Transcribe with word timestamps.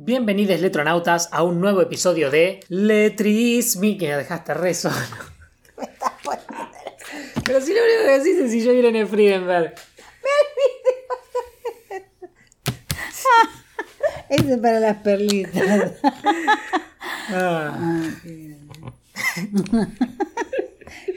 Bienvenidos 0.00 0.60
letronautas 0.60 1.28
a 1.32 1.42
un 1.42 1.60
nuevo 1.60 1.82
episodio 1.82 2.30
de 2.30 2.60
Letrismi, 2.68 3.98
que 3.98 4.06
me 4.06 4.16
dejaste 4.18 4.54
re 4.54 4.72
solo. 4.72 4.94
Pero 7.44 7.60
si 7.60 7.74
lo 7.74 7.80
único 7.82 8.02
que 8.04 8.18
decís 8.20 8.38
es 8.38 8.52
si 8.52 8.62
yo 8.64 8.72
Irene 8.72 9.06
Friedenberg. 9.06 9.74
Ese 14.28 14.52
es 14.52 14.58
para 14.58 14.78
las 14.80 14.96
perlitas. 14.98 15.92
Ah, 17.30 17.76
Ah. 17.76 18.02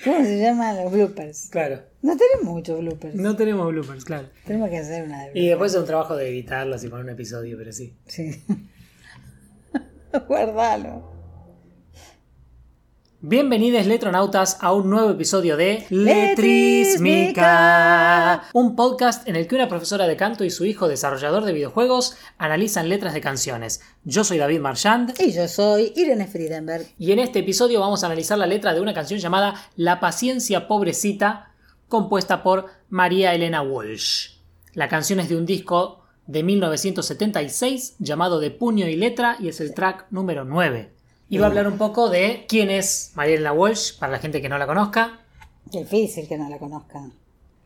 ¿Cómo 0.03 0.25
se 0.25 0.39
llaman 0.41 0.75
los 0.83 0.91
bloopers? 0.91 1.47
claro. 1.49 1.83
No 2.01 2.17
tenemos 2.17 2.43
muchos 2.55 2.79
bloopers. 2.79 3.15
No 3.15 3.35
tenemos 3.35 3.67
bloopers, 3.67 4.05
claro. 4.05 4.27
Tenemos 4.45 4.69
que 4.69 4.77
hacer 4.79 5.03
una 5.03 5.25
de 5.25 5.39
Y 5.39 5.47
después 5.47 5.73
es 5.73 5.79
un 5.79 5.85
trabajo 5.85 6.15
de 6.15 6.29
editarlos 6.29 6.83
y 6.83 6.87
poner 6.89 7.05
un 7.05 7.11
episodio, 7.11 7.57
pero 7.57 7.71
sí. 7.71 7.95
Sí. 8.07 8.43
Guardalo. 10.27 11.11
Bienvenidos 13.23 13.85
letronautas 13.85 14.57
a 14.61 14.73
un 14.73 14.89
nuevo 14.89 15.11
episodio 15.11 15.55
de 15.55 15.85
Letrismica. 15.91 16.31
Letrismica, 16.95 18.43
un 18.53 18.75
podcast 18.75 19.27
en 19.29 19.35
el 19.35 19.45
que 19.47 19.53
una 19.53 19.67
profesora 19.67 20.07
de 20.07 20.17
canto 20.17 20.43
y 20.43 20.49
su 20.49 20.65
hijo 20.65 20.87
desarrollador 20.87 21.45
de 21.45 21.53
videojuegos 21.53 22.17
analizan 22.39 22.89
letras 22.89 23.13
de 23.13 23.21
canciones. 23.21 23.81
Yo 24.03 24.23
soy 24.23 24.39
David 24.39 24.59
Marchand 24.61 25.13
Y 25.19 25.33
yo 25.33 25.47
soy 25.47 25.93
Irene 25.95 26.25
Friedenberg. 26.25 26.87
y 26.97 27.11
en 27.11 27.19
este 27.19 27.37
episodio 27.39 27.79
vamos 27.79 28.01
a 28.01 28.07
analizar 28.07 28.39
la 28.39 28.47
letra 28.47 28.73
de 28.73 28.81
una 28.81 28.95
canción 28.95 29.19
llamada 29.19 29.53
La 29.75 29.99
paciencia 29.99 30.67
pobrecita, 30.67 31.50
compuesta 31.91 32.41
por 32.41 32.67
María 32.89 33.35
Elena 33.35 33.61
Walsh. 33.61 34.37
La 34.73 34.87
canción 34.87 35.19
es 35.19 35.29
de 35.29 35.35
un 35.35 35.45
disco 35.45 36.01
de 36.25 36.41
1976 36.41 37.97
llamado 37.99 38.39
De 38.39 38.49
puño 38.49 38.87
y 38.87 38.95
letra 38.95 39.35
y 39.39 39.49
es 39.49 39.59
el 39.59 39.73
track 39.75 40.07
número 40.09 40.45
9. 40.45 40.89
Y 41.29 41.37
va 41.37 41.45
a 41.45 41.49
hablar 41.49 41.67
un 41.67 41.77
poco 41.77 42.09
de 42.09 42.45
quién 42.47 42.71
es 42.71 43.11
María 43.15 43.35
Elena 43.35 43.53
Walsh, 43.53 43.99
para 43.99 44.13
la 44.13 44.19
gente 44.19 44.41
que 44.41 44.49
no 44.49 44.57
la 44.57 44.65
conozca. 44.65 45.19
Difícil 45.65 46.27
que 46.27 46.37
no 46.37 46.49
la 46.49 46.57
conozcan. 46.57 47.13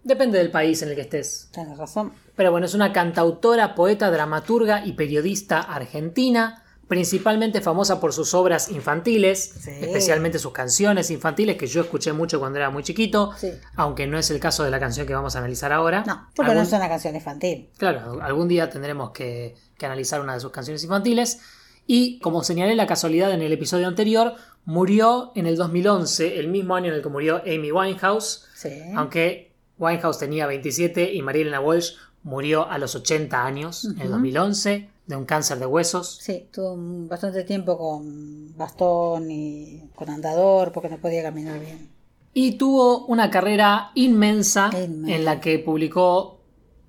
Depende 0.04 0.40
del 0.40 0.52
país 0.52 0.82
en 0.82 0.90
el 0.90 0.96
que 0.96 1.02
estés. 1.02 1.50
Tienes 1.54 1.78
razón. 1.78 2.14
Pero 2.36 2.52
bueno, 2.52 2.66
es 2.66 2.74
una 2.74 2.92
cantautora, 2.92 3.76
poeta, 3.76 4.10
dramaturga 4.10 4.86
y 4.86 4.94
periodista 4.94 5.62
argentina, 5.62 6.64
principalmente 6.88 7.62
famosa 7.62 8.00
por 8.00 8.14
sus 8.14 8.34
obras 8.34 8.70
infantiles, 8.70 9.54
Sí. 9.60 9.72
especialmente 9.82 10.38
sus 10.40 10.52
canciones 10.52 11.10
infantiles 11.10 11.58
que 11.58 11.68
yo 11.68 11.82
escuché 11.82 12.14
mucho 12.14 12.40
cuando 12.40 12.58
era 12.60 12.70
muy 12.70 12.84
chiquito, 12.84 13.32
Sí. 13.38 13.52
aunque 13.76 14.06
no 14.08 14.18
es 14.20 14.30
el 14.32 14.40
caso 14.40 14.64
de 14.64 14.70
la 14.72 14.80
canción 14.80 15.08
que 15.08 15.14
vamos 15.16 15.36
a 15.36 15.40
analizar 15.40 15.72
ahora. 15.74 16.04
No, 16.06 16.28
porque 16.36 16.52
Algún- 16.52 16.64
no 16.64 16.68
es 16.68 16.74
una 16.74 16.88
canción 16.90 17.16
infantil. 17.16 17.70
Claro, 17.78 18.20
algún 18.22 18.48
día 18.48 18.70
tendremos 18.70 19.12
que, 19.12 19.56
que 19.78 19.86
analizar 19.86 20.22
una 20.22 20.34
de 20.36 20.40
sus 20.40 20.52
canciones 20.52 20.84
infantiles. 20.84 21.40
Y 21.88 22.20
como 22.20 22.44
señalé 22.44 22.76
la 22.76 22.88
casualidad 22.88 23.32
en 23.32 23.42
el 23.42 23.52
episodio 23.54 23.88
anterior, 23.88 24.34
murió 24.66 25.32
en 25.36 25.46
el 25.48 25.56
2011, 25.58 26.40
el 26.40 26.48
mismo 26.48 26.76
año 26.76 26.88
en 26.90 26.96
el 26.96 27.02
que 27.04 27.10
murió 27.10 27.42
Amy 27.46 27.72
Winehouse, 27.72 28.46
Sí. 28.56 28.70
aunque 28.96 29.52
Winehouse 29.78 30.18
tenía 30.18 30.48
27 30.48 31.14
y 31.14 31.22
María 31.22 31.44
Elena 31.44 31.60
Walsh 31.60 31.94
murió 32.24 32.68
a 32.70 32.78
los 32.80 32.96
80 32.96 33.46
años 33.46 33.86
en 33.86 34.02
el 34.02 34.10
2011 34.10 34.90
de 35.08 35.16
un 35.16 35.26
cáncer 35.26 35.60
de 35.60 35.66
huesos. 35.66 36.18
Sí, 36.22 36.48
tuvo 36.52 36.76
bastante 37.08 37.44
tiempo 37.44 37.78
con 37.78 38.56
bastón 38.58 39.30
y 39.30 39.90
con 39.96 40.10
andador 40.10 40.72
porque 40.72 40.90
no 40.90 40.98
podía 40.98 41.22
caminar 41.24 41.60
bien. 41.60 41.90
Y 42.34 42.54
tuvo 42.58 43.06
una 43.06 43.30
carrera 43.30 43.92
inmensa 43.96 44.70
Inmensa. 44.74 45.16
en 45.16 45.26
la 45.26 45.40
que 45.40 45.60
publicó, 45.60 46.42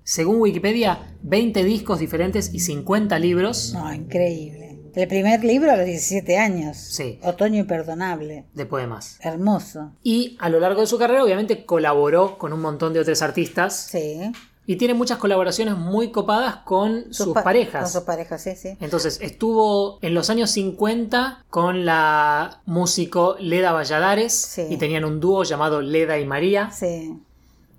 según 0.03 0.41
Wikipedia, 0.41 1.15
20 1.23 1.63
discos 1.63 1.99
diferentes 1.99 2.53
y 2.53 2.59
50 2.59 3.17
libros 3.19 3.73
No, 3.73 3.93
increíble. 3.93 4.65
El 4.95 5.07
primer 5.07 5.43
libro 5.43 5.71
a 5.71 5.77
los 5.77 5.85
17 5.85 6.39
años. 6.39 6.75
Sí. 6.75 7.19
Otoño 7.23 7.59
imperdonable. 7.59 8.45
de 8.55 8.65
poemas. 8.65 9.19
Hermoso. 9.21 9.91
Y 10.01 10.35
a 10.39 10.49
lo 10.49 10.59
largo 10.59 10.81
de 10.81 10.87
su 10.87 10.97
carrera, 10.97 11.23
obviamente, 11.23 11.65
colaboró 11.67 12.39
con 12.39 12.51
un 12.51 12.61
montón 12.61 12.93
de 12.93 13.01
otros 13.01 13.21
artistas 13.21 13.75
Sí. 13.91 14.31
Y 14.67 14.75
tiene 14.75 14.93
muchas 14.93 15.17
colaboraciones 15.17 15.75
muy 15.77 16.11
copadas 16.11 16.57
con 16.57 17.11
sus, 17.13 17.33
pa- 17.33 17.43
parejas. 17.43 17.83
Con 17.83 17.91
sus 17.91 18.03
parejas, 18.03 18.43
sí, 18.43 18.55
sí. 18.55 18.77
Entonces, 18.81 19.17
estuvo 19.21 19.97
en 20.01 20.13
los 20.13 20.29
años 20.29 20.51
50 20.51 21.45
con 21.49 21.85
la 21.85 22.61
músico 22.65 23.37
Leda 23.39 23.71
Valladares 23.71 24.33
Sí. 24.33 24.65
y 24.69 24.77
tenían 24.77 25.05
un 25.05 25.19
dúo 25.19 25.43
llamado 25.43 25.81
Leda 25.81 26.19
y 26.19 26.25
María. 26.25 26.69
Sí. 26.71 27.17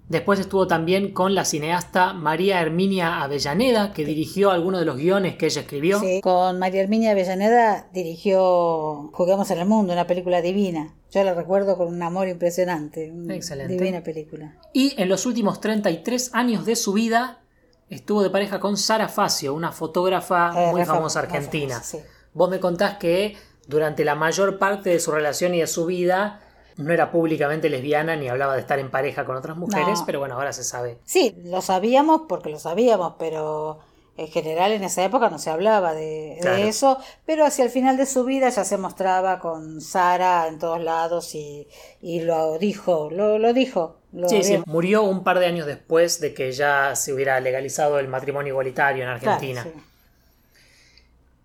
Después 0.09 0.41
estuvo 0.41 0.67
también 0.67 1.13
con 1.13 1.35
la 1.35 1.45
cineasta 1.45 2.15
María 2.15 2.63
Herminia 2.63 3.23
Avellaneda, 3.23 3.93
que 3.93 4.07
dirigió 4.07 4.51
algunos 4.51 4.81
de 4.81 4.87
los 4.87 4.97
guiones 4.97 5.37
que 5.37 5.45
ella 5.45 5.61
escribió. 5.61 6.01
Sí. 6.01 6.23
Con 6.23 6.59
María 6.59 6.81
Herminia 6.81 7.11
Avellaneda 7.11 7.87
dirigió 7.93 9.11
Juguemos 9.13 9.51
en 9.51 9.59
el 9.59 9.67
Mundo, 9.67 9.93
una 9.93 10.07
película 10.07 10.41
divina. 10.41 10.95
Yo 11.11 11.25
la 11.25 11.35
recuerdo 11.35 11.77
con 11.77 11.89
un 11.89 12.03
amor 12.03 12.29
impresionante. 12.29 13.11
Una 13.11 13.35
Excelente. 13.35 13.73
Divina 13.75 14.03
película. 14.03 14.57
Y 14.73 14.95
en 15.01 15.09
los 15.09 15.25
últimos 15.27 15.61
33 15.61 16.31
años 16.35 16.67
de 16.67 16.77
su 16.77 16.93
vida 16.93 17.41
estuvo 17.89 18.23
de 18.23 18.31
pareja 18.31 18.61
con 18.61 18.77
Sara 18.77 19.09
Facio, 19.09 19.55
una 19.55 19.73
fotógrafa 19.73 20.53
Eh, 20.55 20.71
muy 20.73 20.85
famosa 20.85 21.21
argentina. 21.21 21.77
famosa, 21.77 21.99
sí. 21.99 22.05
Vos 22.35 22.51
me 22.51 22.61
contás 22.61 22.99
que 22.99 23.37
durante 23.67 24.05
la 24.05 24.15
mayor 24.15 24.59
parte 24.59 24.91
de 24.91 25.01
su 25.01 25.11
relación 25.11 25.55
y 25.55 25.61
de 25.61 25.67
su 25.67 25.87
vida 25.87 26.41
no 26.77 26.93
era 26.93 27.11
públicamente 27.11 27.69
lesbiana 27.71 28.15
ni 28.15 28.29
hablaba 28.29 28.55
de 28.55 28.61
estar 28.61 28.79
en 28.79 28.91
pareja 28.91 29.25
con 29.25 29.35
otras 29.37 29.57
mujeres, 29.57 30.01
No. 30.01 30.07
pero 30.07 30.19
bueno, 30.21 30.35
ahora 30.37 30.53
se 30.53 30.63
sabe. 30.63 30.99
Sí, 31.05 31.35
lo 31.45 31.61
sabíamos 31.63 32.23
porque 32.29 32.51
lo 32.51 32.59
sabíamos, 32.59 33.15
pero 33.19 33.81
en 34.19 34.29
general 34.29 34.73
en 34.73 34.83
esa 34.85 35.05
época 35.05 35.31
no 35.31 35.39
se 35.39 35.49
hablaba 35.49 35.95
de, 35.95 36.39
eso, 36.69 36.99
pero 37.25 37.47
hacia 37.47 37.65
el 37.65 37.71
final 37.71 37.97
de 37.97 38.05
su 38.05 38.25
vida 38.25 38.49
ya 38.51 38.65
se 38.65 38.77
mostraba 38.77 39.39
con 39.39 39.81
Sara 39.81 40.49
en 40.49 40.59
todos 40.59 40.83
lados 40.83 41.35
y, 41.35 41.67
y 42.03 42.21
lo 42.21 42.59
dijo, 42.59 43.09
lo, 43.11 43.39
lo 43.39 43.53
dijo. 43.53 43.97
Lo 44.13 44.29
Sí, 44.29 44.43
sí, 44.43 44.61
murió 44.67 45.03
un 45.05 45.23
par 45.23 45.39
de 45.39 45.47
años 45.47 45.67
después 45.67 46.21
de 46.21 46.35
que 46.35 46.51
ya 46.53 46.97
se 46.97 47.13
hubiera 47.13 47.39
legalizado 47.41 47.99
el 47.99 48.09
matrimonio 48.09 48.53
igualitario 48.53 49.05
en 49.05 49.19
claro, 49.19 49.33
Argentina. 49.35 49.63
sí. 49.65 49.71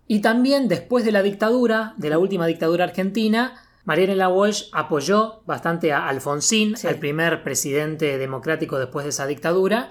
Y 0.06 0.20
también 0.20 0.68
después 0.68 1.04
de 1.04 1.12
la 1.12 1.22
dictadura, 1.22 1.94
de 1.96 2.10
la 2.10 2.18
última 2.18 2.46
dictadura 2.46 2.84
argentina, 2.84 3.60
María 3.84 4.04
Elena 4.04 4.28
Walsh 4.28 4.64
apoyó 4.72 5.42
bastante 5.46 5.92
a 5.92 6.08
Alfonsín, 6.08 6.76
Sí. 6.76 6.86
al 6.86 6.96
primer 6.96 7.42
presidente 7.42 8.18
democrático 8.18 8.78
después 8.78 9.04
de 9.04 9.10
esa 9.10 9.26
dictadura, 9.26 9.90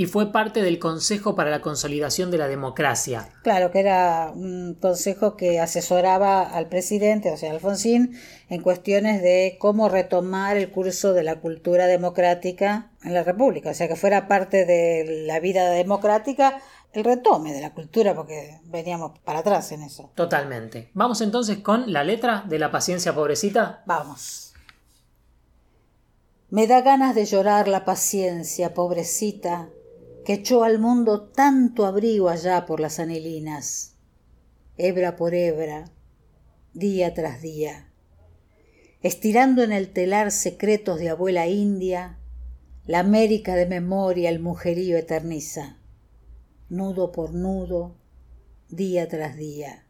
y 0.00 0.06
fue 0.06 0.32
parte 0.32 0.62
del 0.62 0.78
Consejo 0.78 1.34
para 1.34 1.50
la 1.50 1.60
Consolidación 1.60 2.30
de 2.30 2.38
la 2.38 2.48
Democracia. 2.48 3.28
Claro, 3.42 3.70
que 3.70 3.80
era 3.80 4.32
un 4.34 4.72
consejo 4.80 5.36
que 5.36 5.60
asesoraba 5.60 6.40
al 6.40 6.70
presidente, 6.70 7.30
o 7.30 7.36
sea, 7.36 7.50
Alfonsín, 7.50 8.18
en 8.48 8.62
cuestiones 8.62 9.20
de 9.20 9.58
cómo 9.60 9.90
retomar 9.90 10.56
el 10.56 10.70
curso 10.70 11.12
de 11.12 11.22
la 11.22 11.40
cultura 11.40 11.86
democrática 11.86 12.92
en 13.04 13.12
la 13.12 13.24
República, 13.24 13.72
o 13.72 13.74
sea, 13.74 13.88
que 13.88 13.94
fuera 13.94 14.26
parte 14.26 14.64
de 14.64 15.26
la 15.26 15.38
vida 15.38 15.68
democrática 15.68 16.62
el 16.94 17.04
retome 17.04 17.52
de 17.52 17.60
la 17.60 17.74
cultura, 17.74 18.14
porque 18.14 18.58
veníamos 18.64 19.18
para 19.18 19.40
atrás 19.40 19.70
en 19.70 19.82
eso. 19.82 20.12
Totalmente. 20.14 20.88
Vamos 20.94 21.20
entonces 21.20 21.58
con 21.58 21.92
la 21.92 22.04
letra 22.04 22.46
de 22.48 22.58
La 22.58 22.70
paciencia 22.70 23.14
pobrecita. 23.14 23.82
Vamos. 23.84 24.54
Me 26.48 26.66
da 26.66 26.80
ganas 26.80 27.14
de 27.14 27.26
llorar 27.26 27.68
la 27.68 27.84
paciencia, 27.84 28.72
pobrecita, 28.72 29.68
echó 30.32 30.64
al 30.64 30.78
mundo 30.78 31.22
tanto 31.22 31.86
abrigo 31.86 32.28
allá 32.28 32.66
por 32.66 32.80
las 32.80 32.98
anilinas, 32.98 33.96
hebra 34.76 35.16
por 35.16 35.34
hebra, 35.34 35.90
día 36.72 37.14
tras 37.14 37.42
día, 37.42 37.90
estirando 39.02 39.62
en 39.62 39.72
el 39.72 39.92
telar 39.92 40.30
secretos 40.30 40.98
de 40.98 41.08
abuela 41.10 41.46
india, 41.46 42.18
la 42.86 43.00
América 43.00 43.54
de 43.54 43.66
memoria 43.66 44.30
el 44.30 44.40
mujerío 44.40 44.96
eterniza, 44.96 45.78
nudo 46.68 47.12
por 47.12 47.34
nudo, 47.34 47.96
día 48.68 49.08
tras 49.08 49.36
día. 49.36 49.86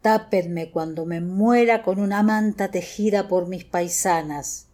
Tápenme 0.00 0.72
cuando 0.72 1.06
me 1.06 1.20
muera 1.20 1.84
con 1.84 2.00
una 2.00 2.22
manta 2.24 2.72
tejida 2.72 3.28
por 3.28 3.46
mis 3.46 3.64
paisanas. 3.64 4.68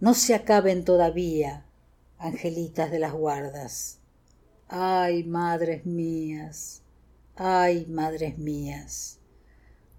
No 0.00 0.14
se 0.14 0.34
acaben 0.34 0.84
todavía, 0.84 1.65
angelitas 2.18 2.90
de 2.90 2.98
las 2.98 3.12
guardas. 3.12 3.98
Ay, 4.68 5.24
madres 5.24 5.86
mías, 5.86 6.82
ay, 7.36 7.86
madres 7.86 8.38
mías. 8.38 9.20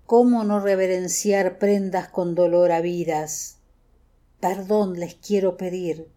¿Cómo 0.05 0.43
no 0.43 0.59
reverenciar 0.59 1.57
prendas 1.57 2.09
con 2.09 2.35
dolor 2.35 2.71
habidas? 2.71 3.59
Perdón 4.39 4.99
les 4.99 5.15
quiero 5.15 5.57
pedir, 5.57 6.11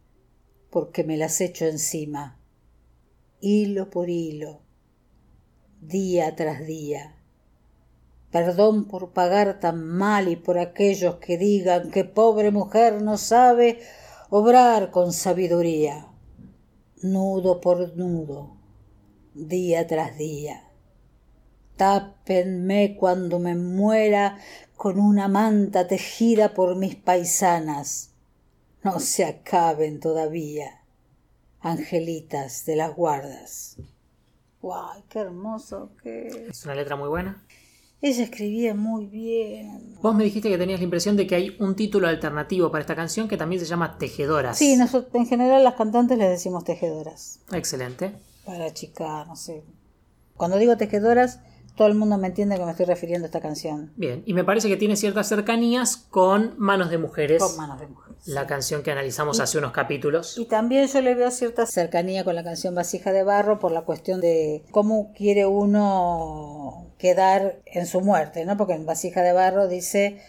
porque 0.71 1.05
me 1.05 1.17
las 1.17 1.41
echo 1.41 1.67
encima, 1.67 2.39
hilo 3.41 3.91
por 3.91 4.11
hilo, 4.11 4.61
día 5.81 6.37
tras 6.37 6.67
día. 6.67 7.17
Perdón 8.31 8.87
por 8.87 9.13
pagar 9.13 9.59
tan 9.59 9.85
mal 9.85 10.29
y 10.29 10.37
por 10.37 10.59
aquellos 10.59 11.17
que 11.17 11.37
digan 11.37 11.91
que 11.91 12.05
pobre 12.05 12.53
mujer 12.53 13.03
no 13.03 13.19
sabe 13.19 13.81
obrar 14.31 14.93
con 14.93 15.13
sabiduría, 15.13 16.07
nudo 17.03 17.61
por 17.61 17.97
nudo, 17.97 18.57
día 19.35 19.89
tras 19.89 20.17
día. 20.17 20.69
Tápenme 21.77 22.97
cuando 22.97 23.41
me 23.41 23.57
muera 23.57 24.39
con 24.77 25.01
una 25.01 25.27
manta 25.27 25.89
tejida 25.89 26.55
por 26.55 26.77
mis 26.77 26.95
paisanas. 26.95 28.13
No 28.85 29.01
se 29.01 29.25
acaben 29.25 29.99
todavía, 29.99 30.85
angelitas 31.59 32.65
de 32.67 32.77
las 32.77 32.95
guardas. 32.95 33.79
¡Guau! 34.63 35.03
¡Qué 35.09 35.19
hermoso! 35.19 35.91
Qué... 36.03 36.47
Es 36.49 36.65
una 36.65 36.77
letra 36.77 36.95
muy 36.95 37.09
buena. 37.09 37.43
Ella 38.03 38.25
escribía 38.25 38.75
muy 38.75 39.07
bien. 39.07 39.97
Vos 40.01 40.15
me 40.15 40.25
dijiste 40.25 40.49
que 40.49 40.57
tenías 40.57 40.81
la 40.81 40.85
impresión 40.85 41.17
de 41.17 41.27
que 41.27 41.35
hay 41.35 41.57
un 41.61 41.77
título 41.77 42.09
alternativo 42.09 42.71
para 42.71 42.81
esta 42.81 42.97
canción 42.97 43.29
que 43.29 43.37
también 43.37 43.61
se 43.61 43.67
llama 43.67 43.99
Tejedoras. 43.99 44.57
Sí, 44.57 44.77
nosotros, 44.77 45.15
en 45.15 45.27
general 45.27 45.63
las 45.63 45.75
cantantes 45.75 46.17
les 46.17 46.31
decimos 46.31 46.65
tejedoras. 46.65 47.41
Excelente. 47.53 48.13
Para 48.47 48.73
chica, 48.73 49.27
no 49.27 49.37
sé. 49.37 49.65
Cuando 50.35 50.57
digo 50.57 50.79
tejedoras, 50.79 51.41
todo 51.77 51.89
el 51.89 51.95
mundo 51.95 52.17
me 52.17 52.29
entiende 52.29 52.57
que 52.57 52.65
me 52.65 52.71
estoy 52.71 52.87
refiriendo 52.87 53.27
a 53.27 53.29
esta 53.29 53.43
canción. 53.43 53.93
Bien, 53.97 54.23
y 54.25 54.33
me 54.33 54.45
parece 54.45 54.69
que 54.69 54.79
tiene 54.79 54.97
ciertas 54.97 55.29
cercanías 55.29 55.99
con 55.99 56.55
Manos 56.57 56.89
de 56.89 56.97
Mujeres. 56.97 57.43
Con 57.43 57.55
manos 57.59 57.81
de 57.81 57.87
mujeres. 57.87 58.27
La 58.27 58.47
canción 58.47 58.83
que 58.83 58.93
analizamos 58.93 59.41
hace 59.41 59.59
unos 59.59 59.73
capítulos. 59.73 60.39
Y 60.39 60.47
también 60.47 60.87
yo 60.89 61.03
le 61.03 61.15
veo 61.15 61.31
cierta 61.31 61.67
cercanía 61.67 62.25
con 62.25 62.35
la 62.35 62.45
canción 62.45 62.75
Vasija 62.75 63.13
de 63.13 63.25
Barro 63.25 63.59
por 63.59 63.73
la 63.73 63.83
cuestión 63.83 64.23
de 64.23 64.65
cómo 64.71 65.13
quiere 65.15 65.45
uno 65.45 66.90
quedar 67.01 67.57
en 67.65 67.87
su 67.87 68.03
muerte, 68.03 68.45
¿no? 68.45 68.59
Porque 68.59 68.75
en 68.75 68.85
Vasija 68.85 69.23
de 69.23 69.33
Barro 69.33 69.69
dice, 69.69 70.21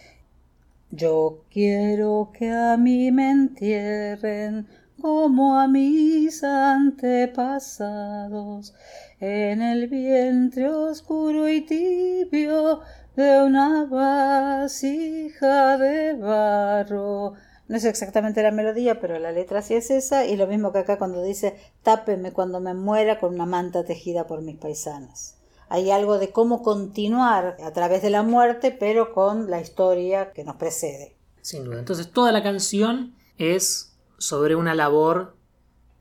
yo 0.90 1.44
quiero 1.50 2.30
que 2.32 2.50
a 2.50 2.78
mí 2.78 3.12
me 3.12 3.30
entierren 3.30 4.66
como 5.00 5.58
a 5.58 5.68
mis 5.68 6.42
antepasados 6.42 8.74
en 9.20 9.60
el 9.60 9.88
vientre 9.88 10.70
oscuro 10.70 11.46
y 11.48 11.60
tibio 11.60 12.80
de 13.16 13.42
una 13.42 13.84
vasija 13.84 15.76
de 15.76 16.14
barro. 16.14 17.34
No 17.68 17.76
es 17.76 17.84
exactamente 17.84 18.42
la 18.42 18.50
melodía, 18.50 18.98
pero 18.98 19.18
la 19.18 19.32
letra 19.32 19.60
sí 19.60 19.74
es 19.74 19.90
esa, 19.90 20.24
y 20.24 20.36
lo 20.36 20.46
mismo 20.46 20.72
que 20.72 20.78
acá 20.78 20.96
cuando 20.98 21.22
dice 21.22 21.54
tápeme 21.82 22.32
cuando 22.32 22.60
me 22.60 22.72
muera 22.74 23.18
con 23.18 23.34
una 23.34 23.46
manta 23.46 23.84
tejida 23.84 24.26
por 24.26 24.40
mis 24.40 24.56
paisanas 24.56 25.41
hay 25.72 25.90
algo 25.90 26.18
de 26.18 26.32
cómo 26.32 26.62
continuar 26.62 27.56
a 27.64 27.72
través 27.72 28.02
de 28.02 28.10
la 28.10 28.22
muerte, 28.22 28.76
pero 28.78 29.14
con 29.14 29.50
la 29.50 29.58
historia 29.58 30.30
que 30.32 30.44
nos 30.44 30.56
precede. 30.56 31.16
Sin 31.40 31.64
duda. 31.64 31.78
Entonces 31.78 32.12
toda 32.12 32.30
la 32.30 32.42
canción 32.42 33.14
es 33.38 33.96
sobre 34.18 34.54
una 34.54 34.74
labor 34.74 35.34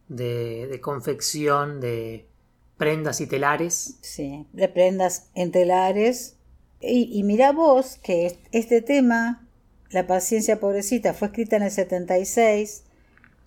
de, 0.10 0.78
confección 0.84 1.80
de 1.80 2.28
prendas 2.76 3.22
y 3.22 3.28
telares. 3.28 3.96
Sí, 4.02 4.46
de 4.52 4.68
prendas 4.68 5.30
en 5.36 5.54
telares. 5.54 6.36
Y, 6.82 7.10
y 7.18 7.24
mira 7.24 7.54
vos 7.54 7.98
que 8.04 8.40
este 8.52 8.82
tema, 8.82 9.48
La 9.90 10.06
paciencia 10.06 10.60
pobrecita, 10.60 11.14
fue 11.14 11.30
escrita 11.30 11.56
en 11.56 11.64
el 11.64 11.72
76, 11.72 12.84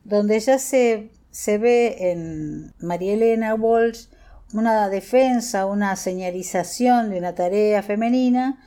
donde 0.05 0.41
ya 0.41 0.59
se, 0.59 1.11
se 1.31 1.59
ve 1.59 2.13
en 2.13 2.73
María 2.79 3.13
Elena 3.13 3.55
Walsh 3.55 4.07
una 4.55 4.89
defensa, 4.89 5.67
una 5.67 5.97
señalización 5.97 7.11
de 7.11 7.19
una 7.19 7.35
tarea 7.35 7.83
femenina 7.83 8.61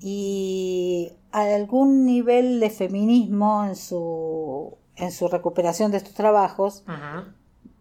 y 0.00 1.12
algún 1.32 2.06
nivel 2.06 2.60
de 2.60 2.70
feminismo 2.70 3.64
en 3.66 3.74
su, 3.74 4.76
en 4.96 5.10
su 5.10 5.28
recuperación 5.28 5.90
de 5.90 5.98
estos 5.98 6.14
trabajos, 6.14 6.84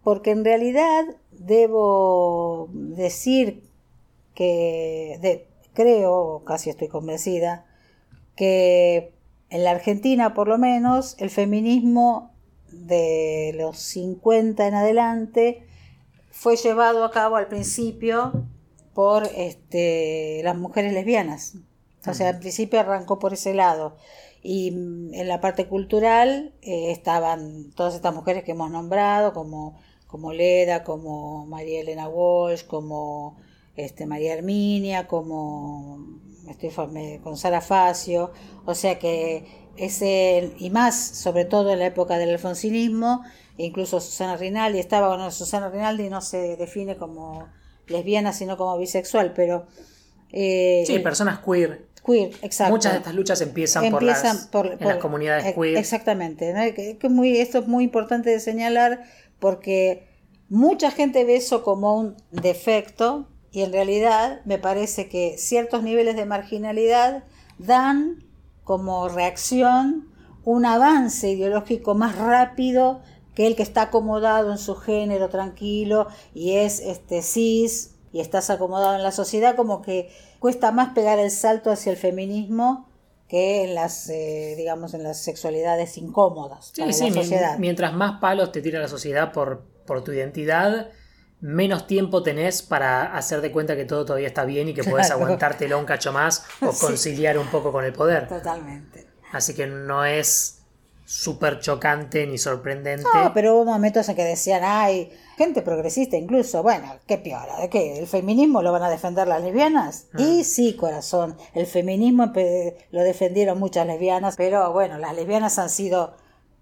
porque 0.03 0.31
en 0.31 0.43
realidad 0.43 1.05
debo 1.31 2.69
decir 2.71 3.63
que 4.33 5.45
creo, 5.73 6.43
casi 6.43 6.71
estoy 6.71 6.87
convencida, 6.87 7.65
que 8.35 9.13
en 9.49 9.63
la 9.63 9.71
Argentina 9.71 10.33
por 10.33 10.47
lo 10.47 10.57
menos 10.57 11.15
el 11.19 11.29
feminismo 11.29 12.31
de 12.71 13.53
los 13.55 13.77
50 13.77 14.67
en 14.67 14.73
adelante 14.73 15.67
fue 16.39 16.55
llevado 16.55 17.03
a 17.03 17.09
cabo 17.09 17.35
al 17.35 17.47
principio 17.47 18.45
por 18.93 19.27
este, 19.35 20.41
las 20.43 20.55
mujeres 20.55 20.93
lesbianas. 20.93 21.55
O 22.05 22.13
sea, 22.13 22.29
al 22.29 22.39
principio 22.39 22.79
arrancó 22.79 23.17
por 23.17 23.33
ese 23.33 23.55
lado. 23.55 23.97
Y 24.43 24.69
mm, 24.69 25.15
en 25.15 25.27
la 25.27 25.41
parte 25.41 25.67
cultural 25.67 26.53
eh, 26.61 26.91
estaban 26.91 27.71
todas 27.71 27.95
estas 27.95 28.13
mujeres 28.13 28.43
que 28.43 28.51
hemos 28.51 28.69
nombrado, 28.69 29.33
como, 29.33 29.79
como 30.05 30.31
Leda, 30.31 30.83
como 30.83 31.47
María 31.47 31.81
Elena 31.81 32.07
Walsh, 32.07 32.65
como 32.67 33.37
este, 33.75 34.05
María 34.05 34.35
Herminia, 34.35 35.07
como 35.07 36.19
estoy 36.47 36.69
con 37.23 37.35
Sara 37.35 37.61
Facio. 37.61 38.31
O 38.65 38.75
sea 38.75 38.99
que 38.99 39.71
ese, 39.75 40.53
y 40.59 40.69
más, 40.69 40.95
sobre 40.95 41.45
todo 41.45 41.71
en 41.73 41.79
la 41.79 41.87
época 41.87 42.19
del 42.19 42.29
alfonsinismo, 42.29 43.23
incluso 43.57 43.99
Susana 43.99 44.37
Rinaldi 44.37 44.79
estaba, 44.79 45.09
bueno, 45.09 45.31
Susana 45.31 45.69
Rinaldi 45.69 46.09
no 46.09 46.21
se 46.21 46.55
define 46.55 46.95
como 46.97 47.47
lesbiana, 47.87 48.33
sino 48.33 48.57
como 48.57 48.77
bisexual, 48.77 49.33
pero... 49.33 49.67
Eh, 50.31 50.83
sí, 50.85 50.99
personas 50.99 51.39
queer. 51.39 51.87
Queer, 52.05 52.31
exacto. 52.41 52.73
Muchas 52.73 52.93
de 52.93 52.97
estas 52.99 53.15
luchas 53.15 53.41
empiezan, 53.41 53.89
por, 53.91 54.03
las, 54.03 54.23
en 54.53 54.87
las 54.87 54.97
comunidades 54.97 55.53
queer. 55.55 55.77
Exactamente. 55.77 56.97
Que, 56.99 57.09
muy, 57.09 57.37
esto 57.37 57.59
es 57.59 57.67
muy 57.67 57.83
importante 57.83 58.29
de 58.29 58.39
señalar 58.39 59.03
porque 59.39 60.07
mucha 60.49 60.91
gente 60.91 61.23
ve 61.25 61.37
eso 61.37 61.63
como 61.63 61.97
un 61.97 62.15
defecto 62.31 63.27
y 63.51 63.61
en 63.61 63.71
realidad 63.71 64.41
me 64.45 64.57
parece 64.57 65.09
que 65.09 65.35
ciertos 65.37 65.83
niveles 65.83 66.15
de 66.15 66.25
marginalidad 66.25 67.23
dan 67.57 68.23
como 68.63 69.07
reacción 69.09 70.09
un 70.43 70.65
avance 70.65 71.31
ideológico 71.31 71.95
más 71.95 72.17
rápido 72.17 73.01
que 73.37 73.45
el 73.45 73.55
que 73.55 73.61
está 73.61 73.83
acomodado 73.83 74.51
en 74.51 74.57
su 74.57 74.73
género 74.75 75.29
tranquilo 75.29 76.07
y 76.33 76.53
es 76.53 76.79
este 76.79 77.21
cis 77.21 77.93
y 78.11 78.19
estás 78.19 78.49
acomodado 78.49 78.95
en 78.95 79.03
la 79.03 79.11
sociedad, 79.11 79.55
como 79.55 79.83
que 79.83 80.09
cuesta 80.39 80.71
más 80.71 80.95
pegar 80.95 81.19
el 81.19 81.29
salto 81.29 81.69
hacia 81.69 81.91
el 81.91 81.97
feminismo 81.97 82.89
que 83.27 83.63
en 83.63 83.75
las, 83.75 84.09
eh, 84.09 84.55
digamos, 84.57 84.95
en 84.95 85.03
las 85.03 85.21
sexualidades 85.21 85.99
incómodas 85.99 86.71
sí, 86.73 86.81
sí, 86.91 87.11
la 87.11 87.21
sociedad. 87.21 87.59
Mientras 87.59 87.93
más 87.93 88.19
palos 88.19 88.51
te 88.51 88.63
tira 88.63 88.79
la 88.79 88.87
sociedad 88.87 89.31
por, 89.31 89.61
por 89.85 90.03
tu 90.03 90.13
identidad, 90.13 90.89
menos 91.39 91.85
tiempo 91.85 92.23
tenés 92.23 92.63
para 92.63 93.15
hacer 93.15 93.41
de 93.41 93.51
cuenta 93.51 93.75
que 93.75 93.85
todo 93.85 94.03
todavía 94.03 94.29
está 94.29 94.45
bien 94.45 94.69
y 94.69 94.73
que 94.73 94.83
puedes 94.83 95.11
aguantártelo 95.11 95.77
un 95.77 95.85
cacho 95.85 96.11
más 96.11 96.43
o 96.59 96.73
conciliar 96.81 97.37
un 97.37 97.45
poco 97.49 97.71
con 97.71 97.85
el 97.85 97.93
poder. 97.93 98.27
Totalmente. 98.27 99.05
Así 99.31 99.53
que 99.53 99.67
no 99.67 100.05
es 100.05 100.56
súper 101.07 101.61
chocante 101.61 102.27
ni 102.27 102.37
sorprendente. 102.37 103.07
No, 103.13 103.33
pero 103.33 103.55
hubo 103.55 103.63
momentos 103.63 104.09
en 104.09 104.15
que 104.17 104.25
decían, 104.25 104.61
ay, 104.65 105.09
gente 105.37 105.61
progresista 105.61 106.17
incluso, 106.17 106.61
bueno, 106.63 106.97
qué 107.07 107.17
piola, 107.17 107.61
¿de 107.61 107.69
qué? 107.69 107.97
¿El 107.97 108.07
feminismo 108.07 108.61
lo 108.61 108.73
van 108.73 108.83
a 108.83 108.89
defender 108.89 109.25
las 109.25 109.41
lesbianas? 109.41 110.07
Ah. 110.13 110.21
Y 110.21 110.43
sí, 110.43 110.75
corazón, 110.75 111.37
el 111.53 111.65
feminismo 111.65 112.33
lo 112.91 113.03
defendieron 113.03 113.57
muchas 113.57 113.87
lesbianas, 113.87 114.35
pero 114.35 114.73
bueno, 114.73 114.97
las 114.97 115.15
lesbianas 115.15 115.57
han 115.59 115.69
sido 115.69 116.17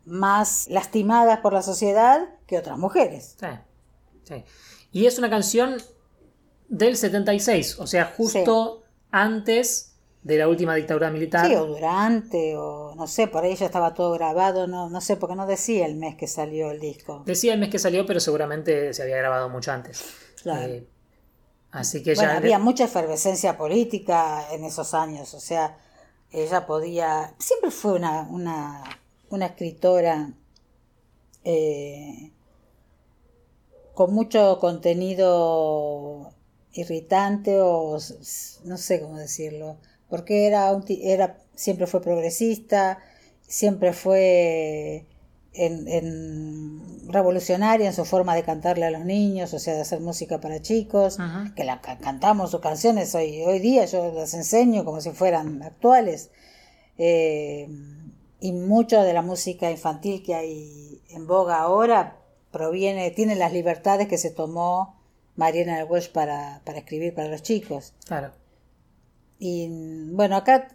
más 0.06 0.68
lastimadas 0.68 1.40
por 1.40 1.52
la 1.52 1.64
sociedad 1.64 2.30
que 2.46 2.60
otras 2.60 2.78
mujeres. 2.78 3.36
Sí, 3.40 3.48
sí. 4.25 4.44
Y 4.92 5.08
es 5.08 5.18
una 5.18 5.32
canción 5.32 5.78
del 6.70 6.98
76, 6.98 7.80
o 7.80 7.88
sea, 7.88 8.14
justo 8.16 8.84
antes 9.10 9.95
de 10.25 10.39
la 10.39 10.48
última 10.48 10.74
dictadura 10.74 11.12
militar. 11.12 11.46
Sí, 11.46 11.53
o 11.53 11.67
durante, 11.67 12.58
o 12.58 12.96
no 12.96 13.05
sé, 13.05 13.27
por 13.27 13.44
ahí 13.44 13.55
ya 13.55 13.67
estaba 13.67 13.94
todo 13.94 14.12
grabado, 14.13 14.65
no, 14.65 14.89
no 14.89 15.00
sé, 15.00 15.17
porque 15.17 15.36
no 15.36 15.46
decía 15.46 15.86
el 15.86 15.98
mes 15.98 16.15
que 16.15 16.25
salió 16.25 16.72
el 16.72 16.79
disco. 16.79 17.22
Decía 17.27 17.53
el 17.53 17.60
mes 17.60 17.70
que 17.70 17.77
salió, 17.77 18.08
pero 18.08 18.20
seguramente 18.20 18.91
se 18.96 19.03
había 19.03 19.17
grabado 19.17 19.50
mucho 19.50 19.72
antes. 19.72 20.03
Claro. 20.41 20.74
Eh, 20.74 20.88
así 21.70 22.01
que 22.01 22.15
bueno, 22.15 22.32
había 22.32 22.58
mucha 22.58 22.86
efervescencia 22.86 23.55
política 23.55 24.51
en 24.51 24.63
esos 24.63 24.96
años, 24.96 25.32
o 25.36 25.39
sea, 25.39 25.77
ella 26.32 26.65
podía. 26.65 27.36
Siempre 27.38 27.70
fue 27.70 27.94
una, 27.94 28.22
una, 28.24 28.84
una 29.29 29.46
escritora 29.46 30.32
eh, 31.44 32.32
con 33.94 34.12
mucho 34.12 34.58
contenido 34.60 36.32
irritante 36.72 37.62
o 37.62 38.00
no 38.63 38.77
sé 38.77 39.01
cómo 39.01 39.20
decirlo 39.20 39.77
porque 40.15 40.48
era, 40.48 40.72
era 41.01 41.36
siempre 41.55 41.88
fue 41.88 42.01
progresista, 42.01 43.00
siempre 43.41 43.91
fue 43.91 45.05
en, 45.51 47.10
revolucionaria 47.10 47.88
en 47.88 47.93
su 47.93 48.05
forma 48.05 48.34
de 48.34 48.43
cantarle 48.43 48.86
a 48.86 48.91
los 48.91 49.03
niños, 49.03 49.53
o 49.53 49.60
sea, 49.60 49.75
de 49.75 49.81
hacer 49.81 50.00
música 50.00 50.39
para 50.39 50.62
chicos, 50.62 51.17
que 51.53 51.65
la 51.65 51.81
cantamos 51.81 52.51
sus 52.51 52.62
canciones 52.62 53.13
hoy, 53.13 53.41
hoy 53.41 53.60
día, 53.60 53.84
yo 53.84 54.13
las 54.13 54.34
enseño 54.34 54.86
como 54.86 55.01
si 55.01 55.12
fueran 55.12 55.62
actuales. 55.63 56.29
Eh, 56.98 57.67
y 58.39 58.53
mucho 58.53 59.01
de 59.01 59.12
la 59.12 59.22
música 59.22 59.69
infantil 59.69 60.24
que 60.24 60.34
hay 60.34 61.01
en 61.10 61.27
boga 61.27 61.57
ahora 61.57 62.19
proviene, 62.51 63.12
tiene 63.12 63.36
las 63.36 63.51
libertades 63.51 64.07
que 64.07 64.17
se 64.17 64.31
tomó 64.31 64.95
Mariana 65.36 65.84
Walsh 65.84 66.10
para, 66.10 66.62
para 66.63 66.77
escribir 66.77 67.13
para 67.13 67.27
los 67.27 67.43
chicos. 67.43 67.91
Claro. 68.05 68.31
Y 69.39 69.70
bueno, 70.12 70.36
acá 70.38 70.70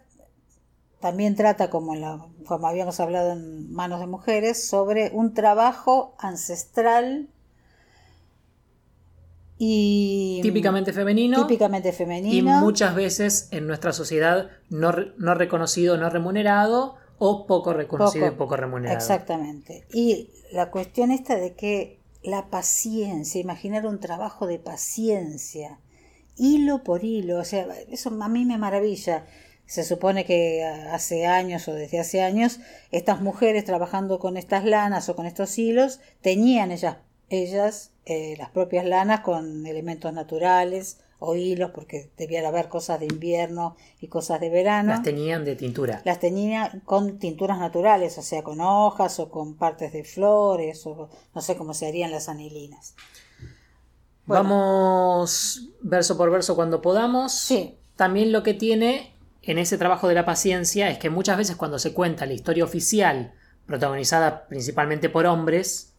también 0.99 1.35
trata, 1.35 1.69
como, 1.69 1.95
la, 1.95 2.25
como 2.45 2.67
habíamos 2.67 2.99
hablado 2.99 3.31
en 3.31 3.71
Manos 3.71 3.99
de 3.99 4.07
Mujeres, 4.07 4.67
sobre 4.67 5.09
un 5.13 5.33
trabajo 5.33 6.15
ancestral 6.19 7.27
y 9.63 10.39
típicamente 10.41 10.91
femenino. 10.91 11.45
Típicamente 11.45 11.91
femenino. 11.91 12.35
Y 12.35 12.41
muchas 12.41 12.95
veces 12.95 13.47
en 13.51 13.67
nuestra 13.67 13.93
sociedad 13.93 14.49
no, 14.69 14.91
no 15.17 15.35
reconocido, 15.35 15.97
no 15.97 16.09
remunerado 16.09 16.95
o 17.19 17.45
poco 17.45 17.71
reconocido 17.73 18.25
y 18.25 18.31
poco 18.31 18.57
remunerado. 18.57 18.97
Exactamente. 18.97 19.85
Y 19.93 20.29
la 20.51 20.71
cuestión 20.71 21.11
esta 21.11 21.35
de 21.35 21.53
que 21.53 21.99
la 22.23 22.47
paciencia, 22.49 23.39
imaginar 23.39 23.85
un 23.85 23.99
trabajo 23.99 24.47
de 24.47 24.57
paciencia, 24.57 25.77
hilo 26.37 26.83
por 26.83 27.03
hilo, 27.03 27.39
o 27.39 27.43
sea, 27.43 27.67
eso 27.89 28.09
a 28.09 28.27
mí 28.29 28.45
me 28.45 28.57
maravilla. 28.57 29.25
Se 29.65 29.83
supone 29.85 30.25
que 30.25 30.65
hace 30.65 31.27
años 31.27 31.67
o 31.69 31.73
desde 31.73 31.99
hace 31.99 32.21
años 32.21 32.59
estas 32.91 33.21
mujeres 33.21 33.63
trabajando 33.63 34.19
con 34.19 34.35
estas 34.35 34.65
lanas 34.65 35.07
o 35.07 35.15
con 35.15 35.25
estos 35.25 35.57
hilos 35.57 36.01
tenían 36.19 36.71
ellas, 36.71 36.97
ellas 37.29 37.91
eh, 38.05 38.35
las 38.37 38.49
propias 38.49 38.85
lanas 38.85 39.21
con 39.21 39.65
elementos 39.65 40.11
naturales 40.11 40.97
o 41.23 41.35
hilos, 41.35 41.69
porque 41.69 42.09
debía 42.17 42.45
haber 42.47 42.67
cosas 42.67 42.99
de 42.99 43.05
invierno 43.05 43.77
y 43.99 44.07
cosas 44.07 44.41
de 44.41 44.49
verano. 44.49 44.89
Las 44.89 45.03
tenían 45.03 45.45
de 45.45 45.55
tintura. 45.55 46.01
Las 46.03 46.19
tenían 46.19 46.79
con 46.79 47.19
tinturas 47.19 47.59
naturales, 47.59 48.17
o 48.17 48.23
sea, 48.23 48.41
con 48.41 48.59
hojas 48.59 49.19
o 49.19 49.29
con 49.29 49.55
partes 49.55 49.93
de 49.93 50.03
flores, 50.03 50.83
o 50.87 51.09
no 51.35 51.41
sé 51.41 51.55
cómo 51.55 51.75
se 51.75 51.85
harían 51.85 52.09
las 52.09 52.27
anilinas. 52.27 52.95
Vamos 54.31 55.69
verso 55.81 56.17
por 56.17 56.31
verso 56.31 56.55
cuando 56.55 56.81
podamos. 56.81 57.33
Sí. 57.33 57.77
También 57.95 58.31
lo 58.31 58.43
que 58.43 58.53
tiene 58.53 59.15
en 59.41 59.57
ese 59.57 59.77
trabajo 59.77 60.07
de 60.07 60.15
la 60.15 60.25
paciencia 60.25 60.89
es 60.89 60.97
que 60.97 61.09
muchas 61.09 61.37
veces 61.37 61.55
cuando 61.55 61.79
se 61.79 61.93
cuenta 61.93 62.25
la 62.25 62.33
historia 62.33 62.63
oficial, 62.63 63.33
protagonizada 63.65 64.47
principalmente 64.47 65.09
por 65.09 65.25
hombres, 65.25 65.95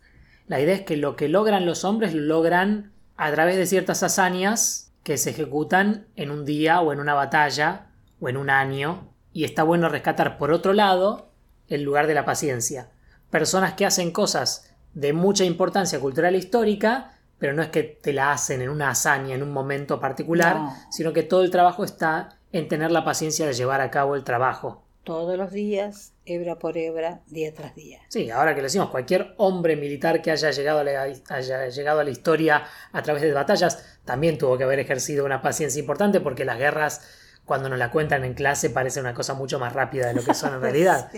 la 0.47 0.61
idea 0.61 0.75
es 0.75 0.83
que 0.83 0.97
lo 0.97 1.17
que 1.17 1.29
logran 1.29 1.67
los 1.67 1.85
hombres 1.85 2.15
lo 2.15 2.23
logran 2.23 2.93
a 3.17 3.31
través 3.33 3.57
de 3.57 3.67
ciertas 3.67 4.03
hazañas 4.03 4.93
que 5.03 5.17
se 5.17 5.31
ejecutan 5.31 6.07
en 6.17 6.31
un 6.31 6.45
día 6.45 6.81
o 6.81 6.93
en 6.93 7.01
una 7.01 7.15
batalla 7.15 7.87
o 8.21 8.29
en 8.29 8.37
un 8.37 8.51
año 8.51 9.09
y 9.33 9.45
está 9.45 9.63
bueno 9.63 9.89
rescatar 9.89 10.39
por 10.39 10.53
otro 10.53 10.73
lado 10.73 11.31
el 11.69 11.83
lugar 11.83 12.07
de 12.07 12.15
la 12.15 12.25
paciencia. 12.25 12.91
Personas 13.31 13.75
que 13.75 13.87
hacen 13.87 14.11
cosas 14.11 14.73
de 14.95 15.13
mucha 15.13 15.45
importancia 15.45 15.99
cultural 16.01 16.35
e 16.35 16.39
histórica, 16.39 17.12
pero 17.43 17.55
no 17.55 17.63
es 17.63 17.71
que 17.71 17.83
te 17.83 18.13
la 18.13 18.31
hacen 18.31 18.63
en 18.63 18.69
una 18.69 18.91
hazaña, 18.91 19.35
en 19.35 19.43
un 19.43 19.51
momento 19.51 19.99
particular, 19.99 20.61
sino 20.93 21.13
que 21.13 21.25
todo 21.25 21.43
el 21.43 21.51
trabajo 21.51 21.83
está 21.83 22.39
en 22.53 22.69
tener 22.69 22.93
la 22.93 23.05
paciencia 23.05 23.45
de 23.45 23.53
llevar 23.53 23.81
a 23.81 23.91
cabo 23.91 24.15
el 24.15 24.23
trabajo 24.23 24.85
todos 25.03 25.37
los 25.37 25.51
días, 25.51 26.13
hebra 26.25 26.61
por 26.61 26.79
hebra, 26.79 27.23
día 27.27 27.53
tras 27.53 27.75
día. 27.75 27.99
Sí, 28.07 28.31
ahora 28.31 28.55
que 28.55 28.61
lo 28.61 28.67
decimos, 28.67 28.91
cualquier 28.91 29.35
hombre 29.39 29.75
militar 29.75 30.23
que 30.23 30.31
haya 30.31 30.53
llegado, 30.53 30.79
a 30.79 30.85
la, 30.85 31.03
haya 31.31 31.69
llegado 31.69 31.99
a 31.99 32.05
la 32.05 32.11
historia 32.11 32.63
a 32.93 33.03
través 33.03 33.23
de 33.23 33.33
batallas 33.33 33.99
también 34.05 34.39
tuvo 34.39 34.57
que 34.57 34.63
haber 34.63 34.79
ejercido 34.79 35.25
una 35.25 35.43
paciencia 35.43 35.81
importante 35.81 36.21
porque 36.21 36.45
las 36.45 36.59
guerras, 36.59 37.01
cuando 37.45 37.69
nos 37.69 37.81
la 37.81 37.91
cuentan 37.91 38.23
en 38.25 38.35
clase, 38.35 38.71
parece 38.71 39.01
una 39.01 39.15
cosa 39.15 39.35
mucho 39.35 39.59
más 39.59 39.73
rápida 39.73 40.07
de 40.07 40.15
lo 40.15 40.23
que 40.23 40.35
son 40.35 40.55
en 40.55 40.61
realidad. 40.63 41.11